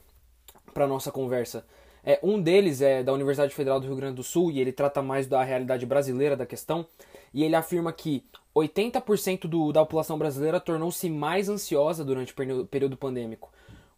para 0.74 0.88
nossa 0.88 1.12
conversa. 1.12 1.66
É, 2.04 2.20
um 2.24 2.42
deles 2.42 2.82
é 2.82 3.04
da 3.04 3.14
Universidade 3.14 3.54
Federal 3.54 3.80
do 3.80 3.88
Rio 3.88 3.96
Grande 3.96 4.16
do 4.16 4.24
Sul 4.24 4.52
e 4.52 4.60
ele 4.60 4.72
trata 4.72 5.02
mais 5.02 5.28
da 5.28 5.44
realidade 5.44 5.86
brasileira 5.86 6.36
da 6.36 6.46
questão. 6.46 6.86
E 7.34 7.44
ele 7.44 7.56
afirma 7.56 7.94
que 7.94 8.24
80% 8.56 9.48
do, 9.48 9.72
da 9.72 9.82
população 9.82 10.18
brasileira 10.18 10.60
tornou-se 10.60 11.10
mais 11.10 11.48
ansiosa 11.48 12.04
durante 12.04 12.34
o 12.34 12.66
período 12.66 12.98
pandêmico, 12.98 13.52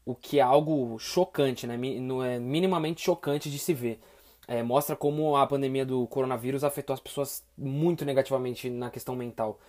o 0.06 0.14
que 0.14 0.40
é 0.40 0.42
algo 0.42 0.98
chocante, 1.00 1.66
né? 1.66 1.78
Não 1.78 2.24
é 2.24 2.40
minimamente 2.40 3.02
chocante 3.02 3.50
de 3.50 3.58
se 3.58 3.74
ver. 3.74 4.00
É, 4.48 4.62
mostra 4.62 4.96
como 4.96 5.36
a 5.38 5.48
pandemia 5.48 5.86
do 5.86 6.06
coronavírus 6.08 6.64
afetou 6.64 6.94
as 6.94 7.00
pessoas 7.00 7.44
muito 7.58 8.04
negativamente 8.04 8.70
na 8.70 8.90
questão 8.90 9.16
mental. 9.16 9.60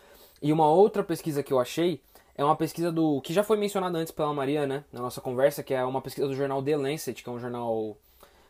E 0.43 0.52
uma 0.52 0.69
outra 0.69 1.04
pesquisa 1.04 1.43
que 1.43 1.52
eu 1.52 1.61
achei 1.61 2.00
é 2.35 2.45
uma 2.45 2.57
pesquisa 2.57 2.90
do 2.90 3.21
que 3.21 3.33
já 3.33 3.45
foi 3.45 3.57
mencionada 3.57 3.99
antes 3.99 4.12
pela 4.12 4.35
Maria, 4.35 4.66
né, 4.66 4.85
na 4.93 5.00
nossa 5.00 5.21
conversa, 5.21 5.62
que 5.62 5.73
é 5.73 5.85
uma 5.85 6.02
pesquisa 6.02 6.26
do 6.26 6.35
jornal 6.35 6.62
The 6.62 6.76
Lancet, 6.76 7.23
que 7.23 7.28
é 7.28 7.33
um 7.33 7.38
jornal 7.38 7.97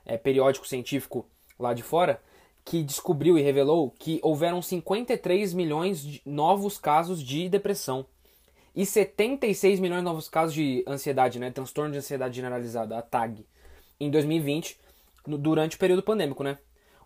é, 0.07 0.17
periódico 0.17 0.67
científico 0.67 1.27
lá 1.59 1.75
de 1.75 1.83
fora, 1.83 2.21
que 2.65 2.83
descobriu 2.83 3.37
e 3.37 3.43
revelou 3.43 3.91
que 3.99 4.19
houveram 4.23 4.63
53 4.63 5.53
milhões 5.53 6.01
de 6.03 6.23
novos 6.25 6.79
casos 6.79 7.23
de 7.23 7.49
depressão 7.49 8.07
e 8.75 8.85
76 8.85 9.79
milhões 9.79 10.01
de 10.01 10.05
novos 10.05 10.29
casos 10.29 10.55
de 10.55 10.83
ansiedade, 10.87 11.39
né, 11.39 11.51
transtorno 11.51 11.93
de 11.93 11.99
ansiedade 11.99 12.35
generalizada, 12.35 12.99
a 12.99 13.03
TAG, 13.03 13.47
em 14.01 14.11
2020, 14.11 14.77
no, 14.77 14.84
durante 15.27 15.77
o 15.77 15.79
período 15.79 16.03
pandêmico, 16.03 16.43
né? 16.43 16.59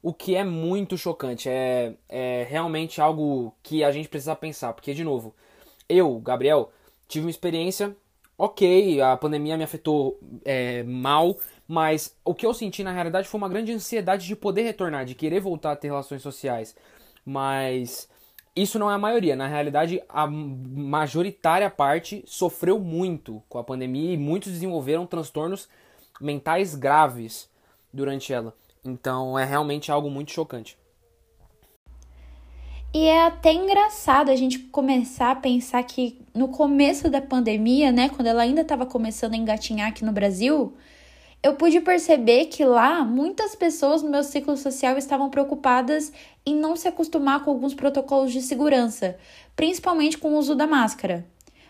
O 0.03 0.15
que 0.15 0.35
é 0.37 0.45
muito 0.45 0.97
chocante, 0.97 1.49
é, 1.49 1.95
é 2.09 2.47
realmente 2.49 3.01
algo 3.01 3.55
que 3.63 3.83
a 3.83 3.91
gente 3.91 4.09
precisa 4.09 4.37
pensar, 4.37 4.73
porque, 4.73 4.95
de 4.95 5.03
novo, 5.03 5.35
eu, 5.89 6.19
Gabriel, 6.21 6.73
tive 7.09 7.25
uma 7.25 7.31
experiência 7.31 7.97
ok, 8.39 9.01
a 9.01 9.17
pandemia 9.17 9.57
me 9.57 9.65
afetou 9.65 10.21
é, 10.45 10.85
mal, 10.85 11.37
mas 11.67 12.17
o 12.25 12.33
que 12.33 12.47
eu 12.47 12.55
senti 12.55 12.85
na 12.85 12.93
realidade 12.93 13.27
foi 13.27 13.39
uma 13.39 13.49
grande 13.49 13.73
ansiedade 13.73 14.27
de 14.27 14.37
poder 14.37 14.63
retornar, 14.63 15.05
de 15.05 15.17
querer 15.17 15.41
voltar 15.41 15.73
a 15.73 15.77
ter 15.77 15.89
relações 15.89 16.23
sociais. 16.23 16.77
Mas 17.25 18.09
isso 18.55 18.79
não 18.79 18.91
é 18.91 18.95
a 18.95 18.99
maioria. 18.99 19.35
Na 19.35 19.49
realidade, 19.49 20.01
a 20.09 20.27
majoritária 20.27 21.69
parte 21.69 22.23
sofreu 22.27 22.79
muito 22.79 23.43
com 23.49 23.59
a 23.59 23.65
pandemia 23.65 24.15
e 24.15 24.17
muitos 24.17 24.53
desenvolveram 24.53 25.05
transtornos 25.05 25.69
mentais 26.21 26.77
graves 26.77 27.51
durante 27.99 28.33
ela. 28.33 28.55
Então 28.85 29.39
é 29.39 29.45
realmente 29.45 29.93
algo 29.93 30.09
muito 30.09 30.33
chocante. 30.33 30.79
E 32.95 33.05
é 33.05 33.27
até 33.27 33.53
engraçado 33.53 34.31
a 34.31 34.37
gente 34.37 34.59
começar 34.59 35.33
a 35.33 35.37
pensar 35.37 35.83
que 35.83 36.23
no 36.35 36.49
começo 36.49 37.11
da 37.11 37.21
pandemia, 37.21 37.93
né, 37.93 38.09
quando 38.09 38.29
ela 38.29 38.43
ainda 38.43 38.63
estava 38.63 38.87
começando 38.87 39.35
a 39.35 39.37
engatinhar 39.37 39.89
aqui 39.89 40.05
no 40.07 40.13
Brasil, 40.13 40.73
eu 41.43 41.55
pude 41.55 41.81
perceber 41.81 42.47
que 42.47 42.65
lá 42.65 43.05
muitas 43.05 43.55
pessoas 43.55 44.03
no 44.03 44.09
meu 44.09 44.25
ciclo 44.25 44.57
social 44.57 44.97
estavam 44.97 45.29
preocupadas 45.29 46.11
em 46.47 46.57
não 46.57 46.77
se 46.77 46.89
acostumar 46.89 47.45
com 47.45 47.51
alguns 47.51 47.75
protocolos 47.75 48.33
de 48.33 48.41
segurança, 48.41 49.19
principalmente 49.55 50.17
com 50.17 50.33
o 50.33 50.39
uso 50.39 50.55
da 50.55 50.67
máscara. 50.67 51.27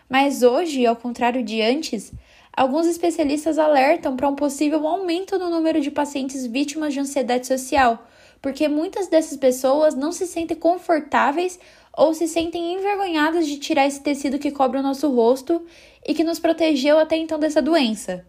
Mas 0.09 0.41
hoje, 0.41 0.85
ao 0.85 0.95
contrário 0.95 1.43
de 1.43 1.61
antes, 1.61 2.13
alguns 2.59 2.85
especialistas 2.87 3.57
alertam 3.57 4.17
para 4.17 4.27
um 4.27 4.35
possível 4.35 4.85
aumento 4.85 5.39
no 5.39 5.49
número 5.49 5.79
de 5.79 5.89
pacientes 5.89 6.45
vítimas 6.45 6.93
de 6.93 6.99
ansiedade 6.99 7.47
social 7.47 8.05
porque 8.41 8.67
muitas 8.67 9.07
dessas 9.07 9.37
pessoas 9.37 9.95
não 9.95 10.11
se 10.11 10.27
sentem 10.27 10.57
confortáveis 10.57 11.57
ou 11.95 12.13
se 12.13 12.27
sentem 12.27 12.73
envergonhadas 12.73 13.47
de 13.47 13.57
tirar 13.57 13.87
esse 13.87 14.01
tecido 14.01 14.37
que 14.37 14.51
cobre 14.51 14.77
o 14.77 14.83
nosso 14.83 15.09
rosto 15.09 15.65
e 16.05 16.13
que 16.13 16.23
nos 16.23 16.37
protegeu 16.37 16.99
até 16.99 17.15
então 17.15 17.39
dessa 17.39 17.61
doença. 17.61 18.25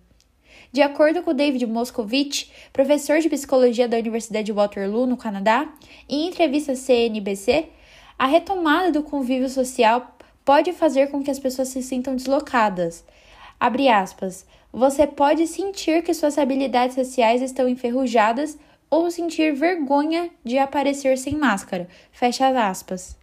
De 0.73 0.81
acordo 0.81 1.23
com 1.23 1.35
David 1.35 1.67
Moscovitch, 1.67 2.51
professor 2.73 3.19
de 3.19 3.29
psicologia 3.29 3.89
da 3.89 3.99
Universidade 3.99 4.47
de 4.47 4.53
Waterloo, 4.53 5.07
no 5.07 5.17
Canadá, 5.17 5.73
em 6.09 6.29
entrevista 6.29 6.73
à 6.73 6.77
CNBC, 6.77 7.69
a 8.17 8.27
retomada 8.27 8.93
do 8.93 9.03
convívio 9.03 9.49
social 9.49 10.17
pode 10.45 10.73
fazer 10.73 11.09
com 11.09 11.21
que 11.21 11.31
as 11.31 11.41
pessoas 11.41 11.69
se 11.69 11.83
sintam 11.83 12.15
deslocadas. 12.15 13.05
Abre 13.61 13.91
aspas. 13.91 14.47
Você 14.73 15.07
pode 15.07 15.47
sentir 15.47 16.03
que 16.03 16.15
suas 16.15 16.39
habilidades 16.39 16.95
sociais 16.95 17.43
estão 17.43 17.69
enferrujadas 17.69 18.59
ou 18.89 19.11
sentir 19.11 19.53
vergonha 19.53 20.31
de 20.43 20.57
aparecer 20.57 21.19
sem 21.19 21.37
máscara. 21.37 21.87
Fecha 22.11 22.49
as 22.49 22.57
aspas. 22.57 23.19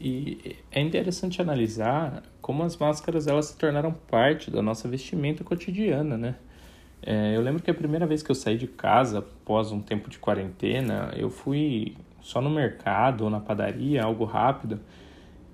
E 0.00 0.56
é 0.72 0.80
interessante 0.80 1.40
analisar 1.40 2.24
como 2.42 2.64
as 2.64 2.76
máscaras 2.76 3.28
elas 3.28 3.46
se 3.46 3.56
tornaram 3.56 3.92
parte 3.92 4.50
da 4.50 4.60
nossa 4.60 4.88
vestimenta 4.88 5.44
cotidiana, 5.44 6.18
né? 6.18 6.34
É, 7.00 7.36
eu 7.36 7.40
lembro 7.40 7.62
que 7.62 7.70
a 7.70 7.74
primeira 7.74 8.06
vez 8.06 8.24
que 8.24 8.30
eu 8.32 8.34
saí 8.34 8.58
de 8.58 8.66
casa 8.66 9.20
após 9.20 9.70
um 9.70 9.80
tempo 9.80 10.10
de 10.10 10.18
quarentena, 10.18 11.12
eu 11.16 11.30
fui 11.30 11.96
só 12.26 12.40
no 12.40 12.50
mercado 12.50 13.22
ou 13.22 13.30
na 13.30 13.38
padaria, 13.38 14.02
algo 14.02 14.24
rápido. 14.24 14.80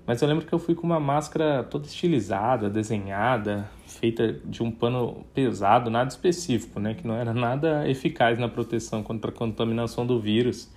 Mas 0.07 0.21
eu 0.21 0.27
lembro 0.27 0.45
que 0.45 0.51
eu 0.51 0.57
fui 0.57 0.73
com 0.73 0.87
uma 0.87 0.99
máscara 0.99 1.63
toda 1.63 1.85
estilizada, 1.85 2.67
desenhada, 2.67 3.69
feita 3.85 4.33
de 4.33 4.63
um 4.63 4.71
pano 4.71 5.23
pesado, 5.35 5.91
nada 5.91 6.09
específico, 6.09 6.79
né? 6.79 6.95
Que 6.95 7.07
não 7.07 7.15
era 7.15 7.31
nada 7.33 7.87
eficaz 7.87 8.39
na 8.39 8.49
proteção 8.49 9.03
contra 9.03 9.29
a 9.29 9.33
contaminação 9.33 10.05
do 10.05 10.19
vírus. 10.19 10.73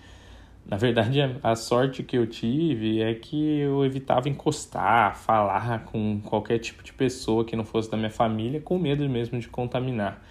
Na 0.66 0.76
verdade, 0.76 1.18
a 1.42 1.56
sorte 1.56 2.02
que 2.02 2.18
eu 2.18 2.26
tive 2.26 3.00
é 3.00 3.14
que 3.14 3.60
eu 3.60 3.84
evitava 3.84 4.28
encostar, 4.28 5.16
falar 5.16 5.84
com 5.86 6.20
qualquer 6.20 6.58
tipo 6.58 6.82
de 6.82 6.92
pessoa 6.92 7.44
que 7.44 7.56
não 7.56 7.64
fosse 7.64 7.90
da 7.90 7.96
minha 7.96 8.10
família, 8.10 8.60
com 8.60 8.78
medo 8.78 9.08
mesmo 9.08 9.38
de 9.40 9.48
contaminar. 9.48 10.22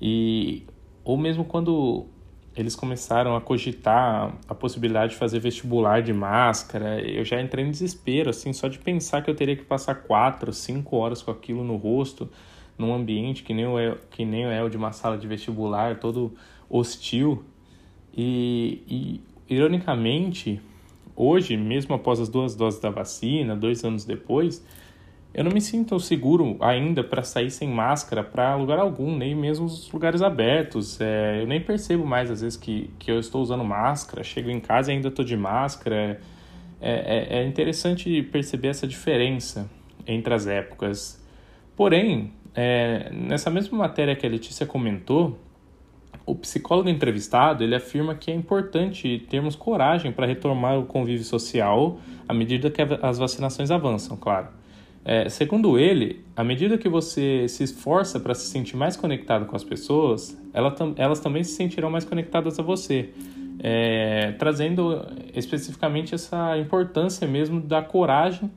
E 0.00 0.66
ou 1.04 1.16
mesmo 1.16 1.44
quando 1.44 2.08
eles 2.56 2.74
começaram 2.74 3.36
a 3.36 3.40
cogitar 3.40 4.34
a 4.48 4.54
possibilidade 4.54 5.12
de 5.12 5.18
fazer 5.18 5.38
vestibular 5.38 6.02
de 6.02 6.12
máscara. 6.12 7.00
Eu 7.02 7.22
já 7.22 7.40
entrei 7.40 7.64
em 7.64 7.70
desespero, 7.70 8.30
assim, 8.30 8.52
só 8.54 8.66
de 8.66 8.78
pensar 8.78 9.22
que 9.22 9.30
eu 9.30 9.34
teria 9.34 9.54
que 9.54 9.62
passar 9.62 9.94
quatro, 9.96 10.52
cinco 10.54 10.96
horas 10.96 11.20
com 11.20 11.30
aquilo 11.30 11.62
no 11.62 11.76
rosto, 11.76 12.30
num 12.78 12.94
ambiente 12.94 13.42
que 13.42 13.52
nem 13.52 13.66
é, 13.78 13.94
que 14.10 14.24
nem 14.24 14.44
é 14.44 14.62
o 14.62 14.70
de 14.70 14.76
uma 14.76 14.90
sala 14.92 15.18
de 15.18 15.26
vestibular, 15.26 16.00
todo 16.00 16.32
hostil. 16.70 17.44
E, 18.16 18.82
e 18.88 19.54
ironicamente, 19.54 20.58
hoje, 21.14 21.58
mesmo 21.58 21.94
após 21.94 22.18
as 22.20 22.30
duas 22.30 22.56
doses 22.56 22.80
da 22.80 22.88
vacina, 22.88 23.54
dois 23.54 23.84
anos 23.84 24.06
depois, 24.06 24.64
eu 25.36 25.44
não 25.44 25.52
me 25.52 25.60
sinto 25.60 26.00
seguro 26.00 26.56
ainda 26.60 27.04
para 27.04 27.22
sair 27.22 27.50
sem 27.50 27.68
máscara 27.68 28.24
para 28.24 28.54
lugar 28.54 28.78
algum, 28.78 29.14
nem 29.14 29.34
mesmo 29.34 29.66
os 29.66 29.92
lugares 29.92 30.22
abertos. 30.22 30.98
É, 30.98 31.42
eu 31.42 31.46
nem 31.46 31.60
percebo 31.60 32.06
mais 32.06 32.30
às 32.30 32.40
vezes 32.40 32.56
que, 32.56 32.88
que 32.98 33.10
eu 33.10 33.20
estou 33.20 33.42
usando 33.42 33.62
máscara, 33.62 34.24
chego 34.24 34.48
em 34.48 34.58
casa 34.58 34.90
e 34.90 34.96
ainda 34.96 35.08
estou 35.08 35.22
de 35.22 35.36
máscara. 35.36 36.18
É, 36.80 37.36
é, 37.36 37.40
é 37.40 37.46
interessante 37.46 38.22
perceber 38.22 38.68
essa 38.68 38.86
diferença 38.86 39.68
entre 40.06 40.32
as 40.32 40.46
épocas. 40.46 41.22
Porém, 41.76 42.32
é, 42.54 43.10
nessa 43.12 43.50
mesma 43.50 43.76
matéria 43.76 44.16
que 44.16 44.24
a 44.24 44.30
Letícia 44.30 44.64
comentou, 44.64 45.38
o 46.24 46.34
psicólogo 46.34 46.88
entrevistado 46.88 47.62
ele 47.62 47.74
afirma 47.74 48.14
que 48.14 48.30
é 48.30 48.34
importante 48.34 49.22
termos 49.28 49.54
coragem 49.54 50.12
para 50.12 50.24
retomar 50.24 50.78
o 50.78 50.86
convívio 50.86 51.24
social 51.24 52.00
à 52.26 52.32
medida 52.32 52.70
que 52.70 52.80
as 52.80 53.18
vacinações 53.18 53.70
avançam, 53.70 54.16
claro. 54.16 54.55
É, 55.08 55.28
segundo 55.28 55.78
ele, 55.78 56.24
à 56.34 56.42
medida 56.42 56.76
que 56.76 56.88
você 56.88 57.46
se 57.46 57.62
esforça 57.62 58.18
para 58.18 58.34
se 58.34 58.50
sentir 58.50 58.76
mais 58.76 58.96
conectado 58.96 59.46
com 59.46 59.54
as 59.54 59.62
pessoas, 59.62 60.36
ela, 60.52 60.74
elas 60.96 61.20
também 61.20 61.44
se 61.44 61.52
sentirão 61.52 61.88
mais 61.88 62.04
conectadas 62.04 62.58
a 62.58 62.62
você, 62.64 63.10
é, 63.60 64.32
trazendo 64.32 65.06
especificamente 65.32 66.12
essa 66.12 66.58
importância 66.58 67.24
mesmo 67.24 67.60
da 67.60 67.80
coragem 67.82 68.50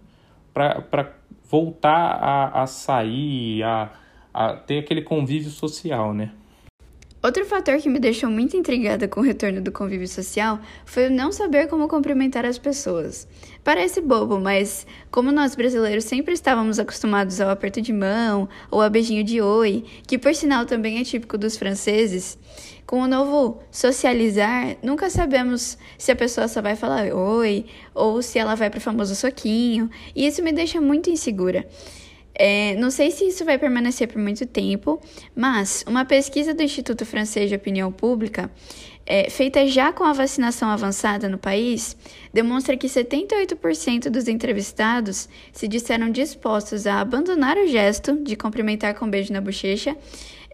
para 0.51 1.13
voltar 1.47 2.17
a, 2.19 2.63
a 2.63 2.65
sair, 2.65 3.61
a, 3.61 3.91
a 4.33 4.53
ter 4.53 4.79
aquele 4.79 5.03
convívio 5.03 5.51
social, 5.51 6.15
né? 6.15 6.31
Outro 7.21 7.45
fator 7.45 7.77
que 7.79 7.89
me 7.89 7.99
deixou 7.99 8.29
muito 8.29 8.55
intrigada 8.55 9.05
com 9.05 9.19
o 9.19 9.23
retorno 9.23 9.59
do 9.59 9.73
convívio 9.73 10.07
social 10.07 10.57
foi 10.85 11.07
o 11.07 11.11
não 11.11 11.33
saber 11.33 11.67
como 11.67 11.89
cumprimentar 11.89 12.45
as 12.45 12.57
pessoas. 12.57 13.27
Parece 13.61 13.99
bobo, 13.99 14.39
mas 14.39 14.87
como 15.11 15.29
nós 15.29 15.53
brasileiros 15.53 16.05
sempre 16.05 16.33
estávamos 16.33 16.79
acostumados 16.79 17.41
ao 17.41 17.49
aperto 17.49 17.81
de 17.81 17.91
mão 17.91 18.47
ou 18.71 18.81
a 18.81 18.89
beijinho 18.89 19.21
de 19.21 19.41
oi, 19.41 19.83
que 20.07 20.17
por 20.17 20.33
sinal 20.33 20.65
também 20.65 20.97
é 20.97 21.03
típico 21.03 21.37
dos 21.37 21.57
franceses, 21.57 22.37
com 22.85 23.01
o 23.01 23.07
novo 23.07 23.59
socializar, 23.69 24.77
nunca 24.81 25.09
sabemos 25.09 25.77
se 25.97 26.13
a 26.13 26.15
pessoa 26.15 26.47
só 26.47 26.61
vai 26.61 26.77
falar 26.77 27.13
oi 27.13 27.65
ou 27.93 28.21
se 28.21 28.39
ela 28.39 28.55
vai 28.55 28.69
para 28.69 28.77
o 28.77 28.81
famoso 28.81 29.13
soquinho, 29.13 29.89
e 30.15 30.25
isso 30.25 30.41
me 30.41 30.53
deixa 30.53 30.79
muito 30.79 31.09
insegura. 31.09 31.67
É, 32.41 32.73
não 32.75 32.89
sei 32.89 33.11
se 33.11 33.27
isso 33.27 33.43
vai 33.43 33.57
permanecer 33.57 34.07
por 34.07 34.17
muito 34.17 34.45
tempo, 34.45 35.01
mas 35.35 35.83
uma 35.85 36.05
pesquisa 36.05 36.53
do 36.53 36.63
Instituto 36.63 37.05
Francês 37.05 37.49
de 37.49 37.55
Opinião 37.55 37.91
Pública, 37.91 38.49
é, 39.05 39.29
feita 39.29 39.67
já 39.67 39.91
com 39.91 40.05
a 40.05 40.13
vacinação 40.13 40.69
avançada 40.69 41.27
no 41.27 41.37
país, 41.37 41.97
demonstra 42.33 42.77
que 42.77 42.87
78% 42.87 44.09
dos 44.09 44.29
entrevistados 44.29 45.27
se 45.51 45.67
disseram 45.67 46.09
dispostos 46.09 46.87
a 46.87 47.01
abandonar 47.01 47.57
o 47.57 47.67
gesto 47.67 48.15
de 48.23 48.37
cumprimentar 48.37 48.95
com 48.95 49.03
um 49.03 49.09
beijo 49.09 49.33
na 49.33 49.41
bochecha 49.41 49.97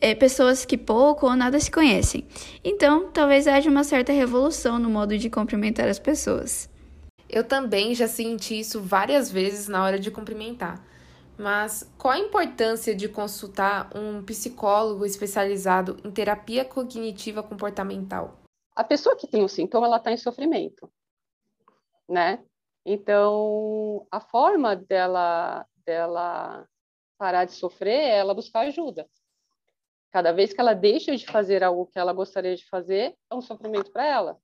é, 0.02 0.16
pessoas 0.16 0.66
que 0.66 0.80
pouco 0.80 1.28
ou 1.28 1.36
nada 1.36 1.60
se 1.60 1.70
conhecem. 1.70 2.26
Então, 2.64 3.12
talvez 3.12 3.48
haja 3.48 3.70
uma 3.70 3.84
certa 3.84 4.12
revolução 4.12 4.80
no 4.80 4.90
modo 4.90 5.16
de 5.16 5.30
cumprimentar 5.30 5.88
as 5.88 6.00
pessoas. 6.00 6.68
Eu 7.30 7.44
também 7.44 7.94
já 7.94 8.08
senti 8.08 8.60
isso 8.60 8.82
várias 8.82 9.32
vezes 9.32 9.68
na 9.68 9.84
hora 9.84 10.00
de 10.00 10.10
cumprimentar. 10.10 10.84
Mas 11.38 11.84
qual 11.98 12.14
a 12.14 12.20
importância 12.20 12.96
de 12.96 13.10
consultar 13.10 13.90
um 13.96 14.24
psicólogo 14.24 15.06
especializado 15.06 15.98
em 16.06 16.12
terapia 16.12 16.64
cognitiva 16.64 17.44
comportamental? 17.44 18.40
A 18.76 18.84
pessoa 18.84 19.16
que 19.16 19.28
tem 19.28 19.44
o 19.44 19.50
sintoma, 19.50 19.88
ela 19.88 19.98
está 19.98 20.12
em 20.12 20.18
sofrimento, 20.18 20.92
né? 22.08 22.44
Então, 22.86 24.06
a 24.12 24.20
forma 24.20 24.76
dela, 24.76 25.66
dela 25.86 26.68
parar 27.18 27.46
de 27.46 27.54
sofrer 27.54 28.00
é 28.00 28.18
ela 28.18 28.34
buscar 28.34 28.62
ajuda. 28.62 29.08
Cada 30.12 30.32
vez 30.32 30.54
que 30.54 30.62
ela 30.62 30.74
deixa 30.74 31.16
de 31.16 31.26
fazer 31.26 31.64
algo 31.64 31.88
que 31.88 32.00
ela 32.00 32.14
gostaria 32.14 32.56
de 32.56 32.66
fazer, 32.70 33.18
é 33.30 33.36
um 33.36 33.42
sofrimento 33.42 33.92
para 33.92 34.06
ela. 34.06 34.40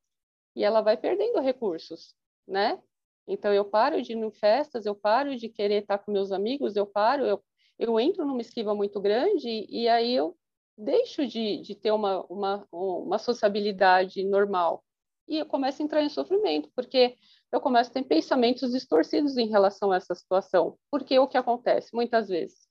E 0.54 0.64
ela 0.64 0.82
vai 0.82 0.98
perdendo 0.98 1.40
recursos, 1.40 2.14
né? 2.46 2.82
Então, 3.28 3.54
eu 3.54 3.66
paro 3.66 4.02
de 4.02 4.14
ir 4.14 4.18
em 4.18 4.32
festas, 4.32 4.86
eu 4.86 4.96
paro 4.96 5.36
de 5.36 5.50
querer 5.50 5.82
estar 5.82 5.98
com 6.00 6.12
meus 6.12 6.32
amigos, 6.32 6.76
eu 6.76 6.86
paro, 6.86 7.26
eu, 7.26 7.44
eu 7.80 8.00
entro 8.00 8.26
numa 8.26 8.42
esquiva 8.42 8.74
muito 8.76 9.00
grande 9.00 9.66
e 9.70 9.88
aí 9.88 10.14
eu 10.14 10.38
deixo 10.78 11.26
de, 11.28 11.62
de 11.62 11.76
ter 11.76 11.92
uma, 11.92 12.26
uma, 12.26 12.68
uma 12.72 13.20
sociabilidade 13.20 14.24
normal. 14.24 14.84
E 15.28 15.38
eu 15.38 15.46
começo 15.46 15.82
a 15.82 15.86
entrar 15.86 16.04
em 16.04 16.10
sofrimento, 16.10 16.70
porque 16.76 17.18
eu 17.52 17.62
começo 17.62 17.90
a 17.90 17.94
ter 17.94 18.04
pensamentos 18.04 18.72
distorcidos 18.72 19.38
em 19.38 19.48
relação 19.48 19.92
a 19.92 19.98
essa 19.98 20.16
situação. 20.16 20.78
Porque 20.90 21.18
o 21.20 21.28
que 21.28 21.38
acontece? 21.38 21.94
Muitas 21.94 22.28
vezes 22.28 22.68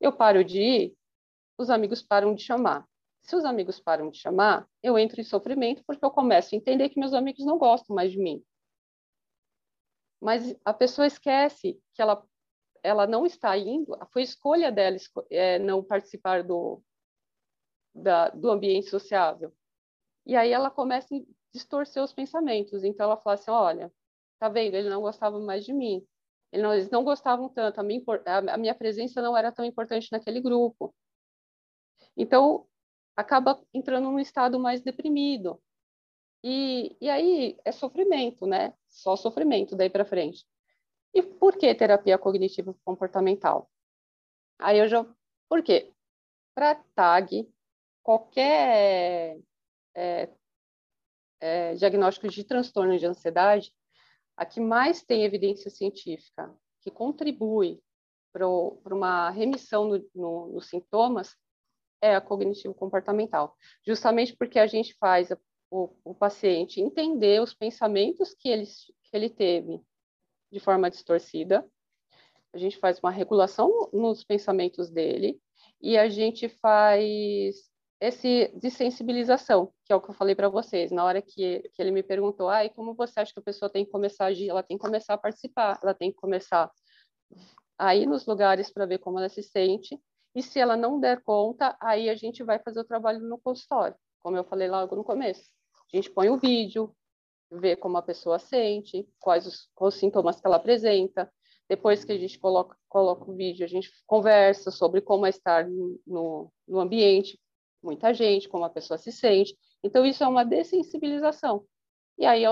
eu 0.00 0.12
paro 0.12 0.44
de 0.44 0.60
ir, 0.60 0.94
os 1.58 1.70
amigos 1.70 2.02
param 2.02 2.34
de 2.34 2.42
chamar. 2.42 2.86
Se 3.22 3.34
os 3.34 3.44
amigos 3.44 3.80
param 3.80 4.10
de 4.10 4.18
chamar, 4.18 4.68
eu 4.82 4.98
entro 4.98 5.20
em 5.20 5.24
sofrimento 5.24 5.82
porque 5.86 6.04
eu 6.04 6.10
começo 6.10 6.54
a 6.54 6.58
entender 6.58 6.88
que 6.90 7.00
meus 7.00 7.12
amigos 7.12 7.44
não 7.44 7.58
gostam 7.58 7.96
mais 7.96 8.12
de 8.12 8.18
mim. 8.18 8.42
Mas 10.20 10.56
a 10.64 10.72
pessoa 10.72 11.06
esquece 11.06 11.80
que 11.94 12.02
ela, 12.02 12.24
ela 12.82 13.06
não 13.06 13.26
está 13.26 13.56
indo, 13.56 13.96
foi 14.12 14.22
escolha 14.22 14.72
dela 14.72 14.96
é, 15.30 15.58
não 15.58 15.84
participar 15.84 16.42
do, 16.42 16.82
da, 17.94 18.30
do 18.30 18.50
ambiente 18.50 18.88
sociável. 18.88 19.52
E 20.26 20.34
aí 20.34 20.52
ela 20.52 20.70
começa 20.70 21.14
a 21.14 21.20
distorcer 21.52 22.02
os 22.02 22.12
pensamentos. 22.12 22.84
Então 22.84 23.04
ela 23.04 23.16
fala 23.16 23.34
assim: 23.34 23.50
olha, 23.50 23.92
tá 24.38 24.48
vendo? 24.48 24.74
Ele 24.74 24.90
não 24.90 25.00
gostava 25.00 25.38
mais 25.38 25.64
de 25.64 25.72
mim. 25.72 26.06
Ele 26.52 26.62
não, 26.62 26.74
eles 26.74 26.90
não 26.90 27.04
gostavam 27.04 27.48
tanto. 27.48 27.80
A 27.80 27.82
minha, 27.82 28.02
a 28.52 28.56
minha 28.56 28.74
presença 28.74 29.22
não 29.22 29.36
era 29.36 29.52
tão 29.52 29.64
importante 29.64 30.10
naquele 30.12 30.40
grupo. 30.40 30.94
Então 32.16 32.66
acaba 33.16 33.62
entrando 33.72 34.10
num 34.10 34.18
estado 34.18 34.58
mais 34.58 34.82
deprimido. 34.82 35.60
E, 36.42 36.96
e 37.00 37.08
aí 37.10 37.58
é 37.64 37.72
sofrimento, 37.72 38.46
né? 38.46 38.72
Só 38.88 39.16
sofrimento 39.16 39.74
daí 39.76 39.90
para 39.90 40.04
frente. 40.04 40.46
E 41.14 41.22
por 41.22 41.56
que 41.56 41.74
terapia 41.74 42.18
cognitivo 42.18 42.78
comportamental? 42.84 43.70
Aí 44.58 44.78
eu 44.78 44.88
já. 44.88 45.04
Por 45.48 45.62
quê? 45.62 45.92
Para 46.54 46.74
TAG, 46.94 47.48
qualquer 48.02 49.38
é, 49.94 50.28
é, 51.40 51.74
diagnóstico 51.74 52.28
de 52.28 52.44
transtorno 52.44 52.98
de 52.98 53.06
ansiedade, 53.06 53.72
a 54.36 54.44
que 54.44 54.60
mais 54.60 55.02
tem 55.02 55.24
evidência 55.24 55.70
científica 55.70 56.54
que 56.80 56.90
contribui 56.90 57.82
para 58.32 58.46
uma 58.46 59.30
remissão 59.30 59.86
no, 59.86 60.10
no, 60.14 60.46
nos 60.52 60.68
sintomas 60.68 61.34
é 62.02 62.14
a 62.14 62.20
cognitivo-comportamental, 62.20 63.56
justamente 63.84 64.36
porque 64.36 64.58
a 64.58 64.66
gente 64.66 64.94
faz 64.98 65.32
a, 65.32 65.38
o, 65.70 65.90
o, 66.04 66.14
paciente 66.14 66.80
entender 66.80 67.42
os 67.42 67.54
pensamentos 67.54 68.34
que 68.34 68.48
ele, 68.48 68.66
que 68.66 69.10
ele 69.16 69.30
teve 69.30 69.80
de 70.50 70.60
forma 70.60 70.90
distorcida, 70.90 71.66
a 72.52 72.58
gente 72.58 72.78
faz 72.78 72.98
uma 73.00 73.10
regulação 73.10 73.90
nos 73.92 74.24
pensamentos 74.24 74.90
dele 74.90 75.40
e 75.80 75.98
a 75.98 76.08
gente 76.08 76.48
faz 76.48 77.56
esse 78.00 78.48
desensibilização, 78.54 79.72
que 79.84 79.92
é 79.92 79.96
o 79.96 80.00
que 80.00 80.10
eu 80.10 80.14
falei 80.14 80.34
para 80.34 80.48
vocês, 80.48 80.90
na 80.90 81.04
hora 81.04 81.22
que, 81.22 81.60
que 81.72 81.80
ele 81.80 81.90
me 81.90 82.02
perguntou, 82.02 82.48
ah, 82.48 82.68
como 82.70 82.94
você 82.94 83.20
acha 83.20 83.32
que 83.32 83.40
a 83.40 83.42
pessoa 83.42 83.70
tem 83.70 83.84
que 83.84 83.90
começar 83.90 84.24
a 84.24 84.28
agir? 84.28 84.50
Ela 84.50 84.62
tem 84.62 84.76
que 84.76 84.84
começar 84.84 85.14
a 85.14 85.18
participar, 85.18 85.78
ela 85.82 85.94
tem 85.94 86.10
que 86.10 86.18
começar 86.18 86.70
a 87.78 87.96
ir 87.96 88.06
nos 88.06 88.26
lugares 88.26 88.70
para 88.70 88.86
ver 88.86 88.98
como 88.98 89.18
ela 89.18 89.28
se 89.28 89.42
sente, 89.42 89.98
e 90.34 90.42
se 90.42 90.58
ela 90.58 90.76
não 90.76 91.00
der 91.00 91.22
conta, 91.22 91.76
aí 91.80 92.10
a 92.10 92.14
gente 92.14 92.42
vai 92.44 92.58
fazer 92.58 92.80
o 92.80 92.84
trabalho 92.84 93.20
no 93.20 93.38
consultório, 93.38 93.96
como 94.26 94.36
eu 94.36 94.42
falei 94.42 94.66
logo 94.66 94.96
no 94.96 95.04
começo. 95.04 95.48
A 95.92 95.96
gente 95.96 96.10
põe 96.10 96.28
o 96.28 96.36
vídeo, 96.36 96.92
vê 97.48 97.76
como 97.76 97.96
a 97.96 98.02
pessoa 98.02 98.40
sente, 98.40 99.08
quais 99.20 99.46
os, 99.46 99.70
os 99.78 99.94
sintomas 99.94 100.40
que 100.40 100.46
ela 100.48 100.56
apresenta, 100.56 101.32
depois 101.68 102.04
que 102.04 102.10
a 102.10 102.18
gente 102.18 102.36
coloca, 102.36 102.76
coloca 102.88 103.30
o 103.30 103.36
vídeo, 103.36 103.64
a 103.64 103.68
gente 103.68 103.88
conversa 104.04 104.72
sobre 104.72 105.00
como 105.00 105.26
é 105.26 105.28
estar 105.28 105.68
no, 105.68 106.52
no 106.66 106.80
ambiente, 106.80 107.40
muita 107.80 108.12
gente, 108.12 108.48
como 108.48 108.64
a 108.64 108.68
pessoa 108.68 108.98
se 108.98 109.12
sente. 109.12 109.56
Então, 109.80 110.04
isso 110.04 110.24
é 110.24 110.26
uma 110.26 110.44
dessensibilização. 110.44 111.64
E 112.18 112.26
aí, 112.26 112.42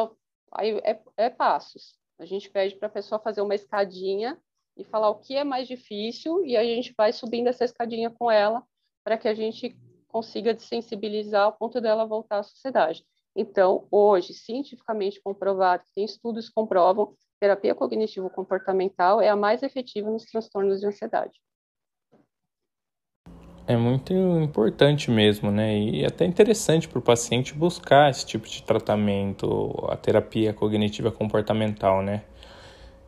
aí 0.52 0.78
é, 0.84 1.02
é 1.16 1.28
passos. 1.28 1.98
A 2.20 2.24
gente 2.24 2.48
pede 2.50 2.76
para 2.76 2.86
a 2.86 2.92
pessoa 2.92 3.18
fazer 3.18 3.40
uma 3.40 3.56
escadinha 3.56 4.40
e 4.76 4.84
falar 4.84 5.10
o 5.10 5.18
que 5.18 5.34
é 5.34 5.42
mais 5.42 5.66
difícil, 5.66 6.44
e 6.44 6.56
a 6.56 6.62
gente 6.62 6.94
vai 6.96 7.12
subindo 7.12 7.48
essa 7.48 7.64
escadinha 7.64 8.10
com 8.10 8.30
ela 8.30 8.62
para 9.02 9.18
que 9.18 9.26
a 9.26 9.34
gente 9.34 9.76
consiga 10.14 10.54
desensibilizar 10.54 11.42
ao 11.42 11.52
ponto 11.52 11.80
dela 11.80 12.06
voltar 12.06 12.38
à 12.38 12.42
sociedade. 12.44 13.04
Então, 13.34 13.88
hoje, 13.90 14.32
cientificamente 14.32 15.20
comprovado, 15.20 15.82
tem 15.92 16.04
estudos 16.04 16.46
que 16.46 16.54
comprovam, 16.54 17.16
terapia 17.40 17.74
cognitivo-comportamental 17.74 19.20
é 19.20 19.28
a 19.28 19.34
mais 19.34 19.64
efetiva 19.64 20.08
nos 20.08 20.24
transtornos 20.24 20.78
de 20.78 20.86
ansiedade. 20.86 21.32
É 23.66 23.76
muito 23.76 24.12
importante 24.12 25.10
mesmo, 25.10 25.50
né? 25.50 25.76
E 25.76 26.04
até 26.06 26.24
interessante 26.24 26.86
para 26.86 27.00
o 27.00 27.02
paciente 27.02 27.52
buscar 27.52 28.08
esse 28.08 28.24
tipo 28.24 28.46
de 28.46 28.62
tratamento, 28.62 29.74
a 29.88 29.96
terapia 29.96 30.54
cognitiva 30.54 31.10
comportamental, 31.10 32.02
né? 32.02 32.22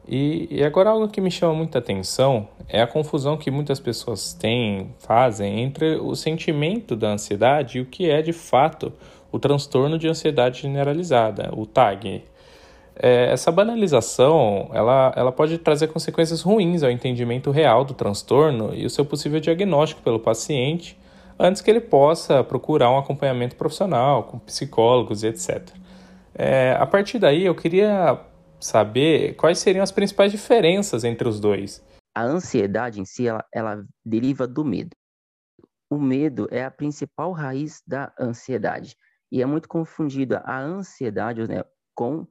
E, 0.08 0.46
e 0.50 0.62
agora 0.62 0.90
algo 0.90 1.08
que 1.08 1.20
me 1.20 1.30
chama 1.30 1.54
muita 1.54 1.78
atenção 1.78 2.48
é 2.68 2.80
a 2.80 2.86
confusão 2.86 3.36
que 3.36 3.50
muitas 3.50 3.80
pessoas 3.80 4.32
têm, 4.32 4.94
fazem 4.98 5.60
entre 5.60 5.96
o 5.96 6.14
sentimento 6.14 6.94
da 6.94 7.08
ansiedade 7.08 7.78
e 7.78 7.80
o 7.80 7.86
que 7.86 8.08
é 8.08 8.22
de 8.22 8.32
fato 8.32 8.92
o 9.32 9.38
transtorno 9.38 9.98
de 9.98 10.08
ansiedade 10.08 10.62
generalizada, 10.62 11.50
o 11.54 11.66
TAG, 11.66 12.22
é, 12.98 13.30
essa 13.30 13.52
banalização 13.52 14.70
ela, 14.72 15.12
ela 15.14 15.30
pode 15.30 15.58
trazer 15.58 15.88
consequências 15.88 16.40
ruins 16.40 16.82
ao 16.82 16.90
entendimento 16.90 17.50
real 17.50 17.84
do 17.84 17.92
transtorno 17.92 18.74
e 18.74 18.86
o 18.86 18.90
seu 18.90 19.04
possível 19.04 19.38
diagnóstico 19.38 20.00
pelo 20.00 20.18
paciente 20.18 20.98
antes 21.38 21.60
que 21.60 21.70
ele 21.70 21.80
possa 21.80 22.42
procurar 22.42 22.90
um 22.90 22.96
acompanhamento 22.96 23.54
profissional 23.56 24.22
com 24.22 24.38
psicólogos 24.38 25.22
e 25.22 25.26
etc. 25.26 25.68
É, 26.34 26.74
a 26.78 26.86
partir 26.86 27.18
daí, 27.18 27.44
eu 27.44 27.54
queria 27.54 28.18
saber 28.60 29.34
quais 29.34 29.58
seriam 29.58 29.82
as 29.82 29.92
principais 29.92 30.32
diferenças 30.32 31.04
entre 31.04 31.28
os 31.28 31.40
dois. 31.40 31.84
A 32.14 32.22
ansiedade 32.22 33.00
em 33.00 33.04
si, 33.04 33.26
ela, 33.26 33.44
ela 33.52 33.84
deriva 34.04 34.46
do 34.46 34.64
medo. 34.64 34.96
O 35.90 35.98
medo 35.98 36.48
é 36.50 36.64
a 36.64 36.70
principal 36.70 37.32
raiz 37.32 37.82
da 37.86 38.12
ansiedade. 38.18 38.96
E 39.30 39.42
é 39.42 39.46
muito 39.46 39.68
confundida 39.68 40.38
a 40.44 40.58
ansiedade 40.58 41.46
né, 41.46 41.64
com 41.94 42.26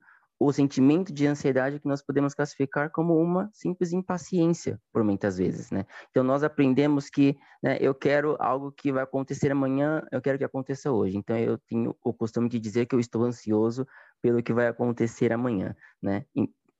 o 0.47 0.53
sentimento 0.53 1.11
de 1.11 1.25
ansiedade 1.25 1.79
que 1.79 1.87
nós 1.87 2.01
podemos 2.01 2.33
classificar 2.33 2.91
como 2.91 3.17
uma 3.17 3.49
simples 3.51 3.91
impaciência, 3.91 4.79
por 4.93 5.03
muitas 5.03 5.37
vezes, 5.37 5.71
né? 5.71 5.85
Então, 6.11 6.23
nós 6.23 6.43
aprendemos 6.43 7.09
que 7.09 7.35
né, 7.63 7.77
eu 7.81 7.95
quero 7.95 8.37
algo 8.39 8.71
que 8.71 8.91
vai 8.91 9.03
acontecer 9.03 9.51
amanhã, 9.51 10.03
eu 10.11 10.21
quero 10.21 10.37
que 10.37 10.43
aconteça 10.43 10.91
hoje. 10.91 11.17
Então, 11.17 11.35
eu 11.37 11.57
tenho 11.67 11.95
o 12.03 12.13
costume 12.13 12.47
de 12.47 12.59
dizer 12.59 12.85
que 12.85 12.93
eu 12.93 12.99
estou 12.99 13.23
ansioso 13.23 13.87
pelo 14.21 14.43
que 14.43 14.53
vai 14.53 14.67
acontecer 14.67 15.33
amanhã, 15.33 15.75
né? 16.01 16.25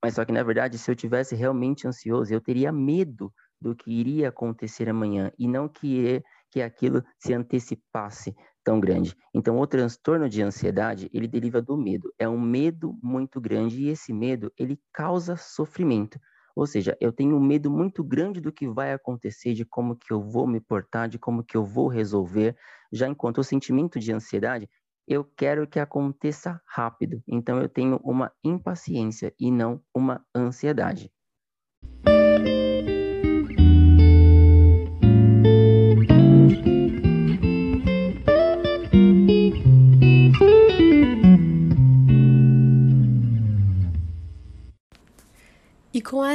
Mas 0.02 0.14
só 0.14 0.24
que, 0.24 0.32
na 0.32 0.44
verdade, 0.44 0.78
se 0.78 0.92
eu 0.92 0.96
tivesse 0.96 1.36
realmente 1.36 1.88
ansioso, 1.88 2.32
eu 2.32 2.40
teria 2.42 2.72
medo 2.72 3.34
do 3.60 3.76
que 3.76 3.92
iria 3.92 4.30
acontecer 4.30 4.88
amanhã 4.88 5.32
e 5.40 5.48
não 5.48 5.68
que, 5.68 6.24
que 6.56 6.62
aquilo 6.62 7.04
se 7.20 7.34
antecipasse, 7.34 8.34
tão 8.64 8.80
grande. 8.80 9.14
Então, 9.34 9.60
o 9.60 9.68
transtorno 9.68 10.30
de 10.30 10.42
ansiedade, 10.42 11.10
ele 11.14 11.28
deriva 11.28 11.62
do 11.62 11.76
medo. 11.76 12.14
É 12.18 12.30
um 12.30 12.40
medo 12.40 12.98
muito 13.04 13.42
grande 13.42 13.82
e 13.82 13.90
esse 13.90 14.14
medo, 14.14 14.50
ele 14.58 14.80
causa 14.94 15.36
sofrimento. 15.36 16.18
Ou 16.56 16.66
seja, 16.66 16.96
eu 17.02 17.12
tenho 17.12 17.36
um 17.36 17.42
medo 17.42 17.70
muito 17.70 18.06
grande 18.06 18.40
do 18.40 18.54
que 18.54 18.70
vai 18.70 18.94
acontecer, 18.94 19.54
de 19.54 19.66
como 19.66 19.98
que 19.98 20.14
eu 20.14 20.22
vou 20.22 20.48
me 20.48 20.62
portar, 20.62 21.10
de 21.10 21.20
como 21.20 21.44
que 21.44 21.58
eu 21.58 21.66
vou 21.66 21.90
resolver. 21.90 22.56
Já 22.90 23.10
enquanto 23.10 23.40
o 23.40 23.44
sentimento 23.44 24.00
de 24.00 24.14
ansiedade, 24.14 24.70
eu 25.06 25.26
quero 25.26 25.68
que 25.68 25.78
aconteça 25.78 26.62
rápido. 26.66 27.22
Então, 27.28 27.60
eu 27.60 27.68
tenho 27.68 28.00
uma 28.02 28.32
impaciência 28.42 29.34
e 29.38 29.52
não 29.52 29.82
uma 29.94 30.26
ansiedade. 30.34 31.12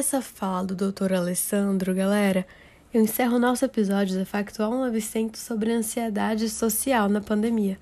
Essa 0.00 0.22
fala 0.22 0.64
do 0.64 0.74
Dr. 0.74 1.12
Alessandro, 1.12 1.94
galera, 1.94 2.46
eu 2.92 3.02
encerro 3.02 3.38
nosso 3.38 3.66
episódio 3.66 4.18
da 4.18 4.24
Factual 4.24 4.70
900 4.70 5.38
sobre 5.38 5.70
ansiedade 5.70 6.48
social 6.48 7.06
na 7.06 7.20
pandemia. 7.20 7.78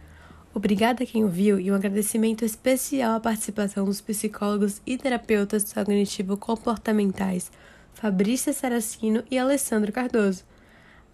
Obrigada 0.52 1.04
a 1.04 1.06
quem 1.06 1.22
ouviu 1.22 1.60
e 1.60 1.70
um 1.70 1.76
agradecimento 1.76 2.44
especial 2.44 3.14
à 3.14 3.20
participação 3.20 3.84
dos 3.84 4.00
psicólogos 4.00 4.82
e 4.84 4.98
terapeutas 4.98 5.72
cognitivo-comportamentais 5.72 7.52
Fabrícia 7.94 8.52
Saracino 8.52 9.22
e 9.30 9.38
Alessandro 9.38 9.92
Cardoso. 9.92 10.42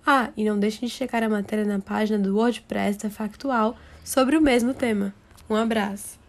Ah, 0.07 0.31
e 0.35 0.43
não 0.43 0.59
deixem 0.59 0.89
de 0.89 0.95
checar 0.95 1.23
a 1.23 1.29
matéria 1.29 1.67
na 1.67 1.81
página 1.81 2.19
do 2.19 2.35
WordPress 2.35 2.99
da 2.99 3.11
Factual 3.11 3.77
sobre 4.03 4.39
o 4.39 4.41
mesmo 4.41 4.73
tema. 4.73 5.15
Um 5.51 5.55
abraço! 5.55 6.24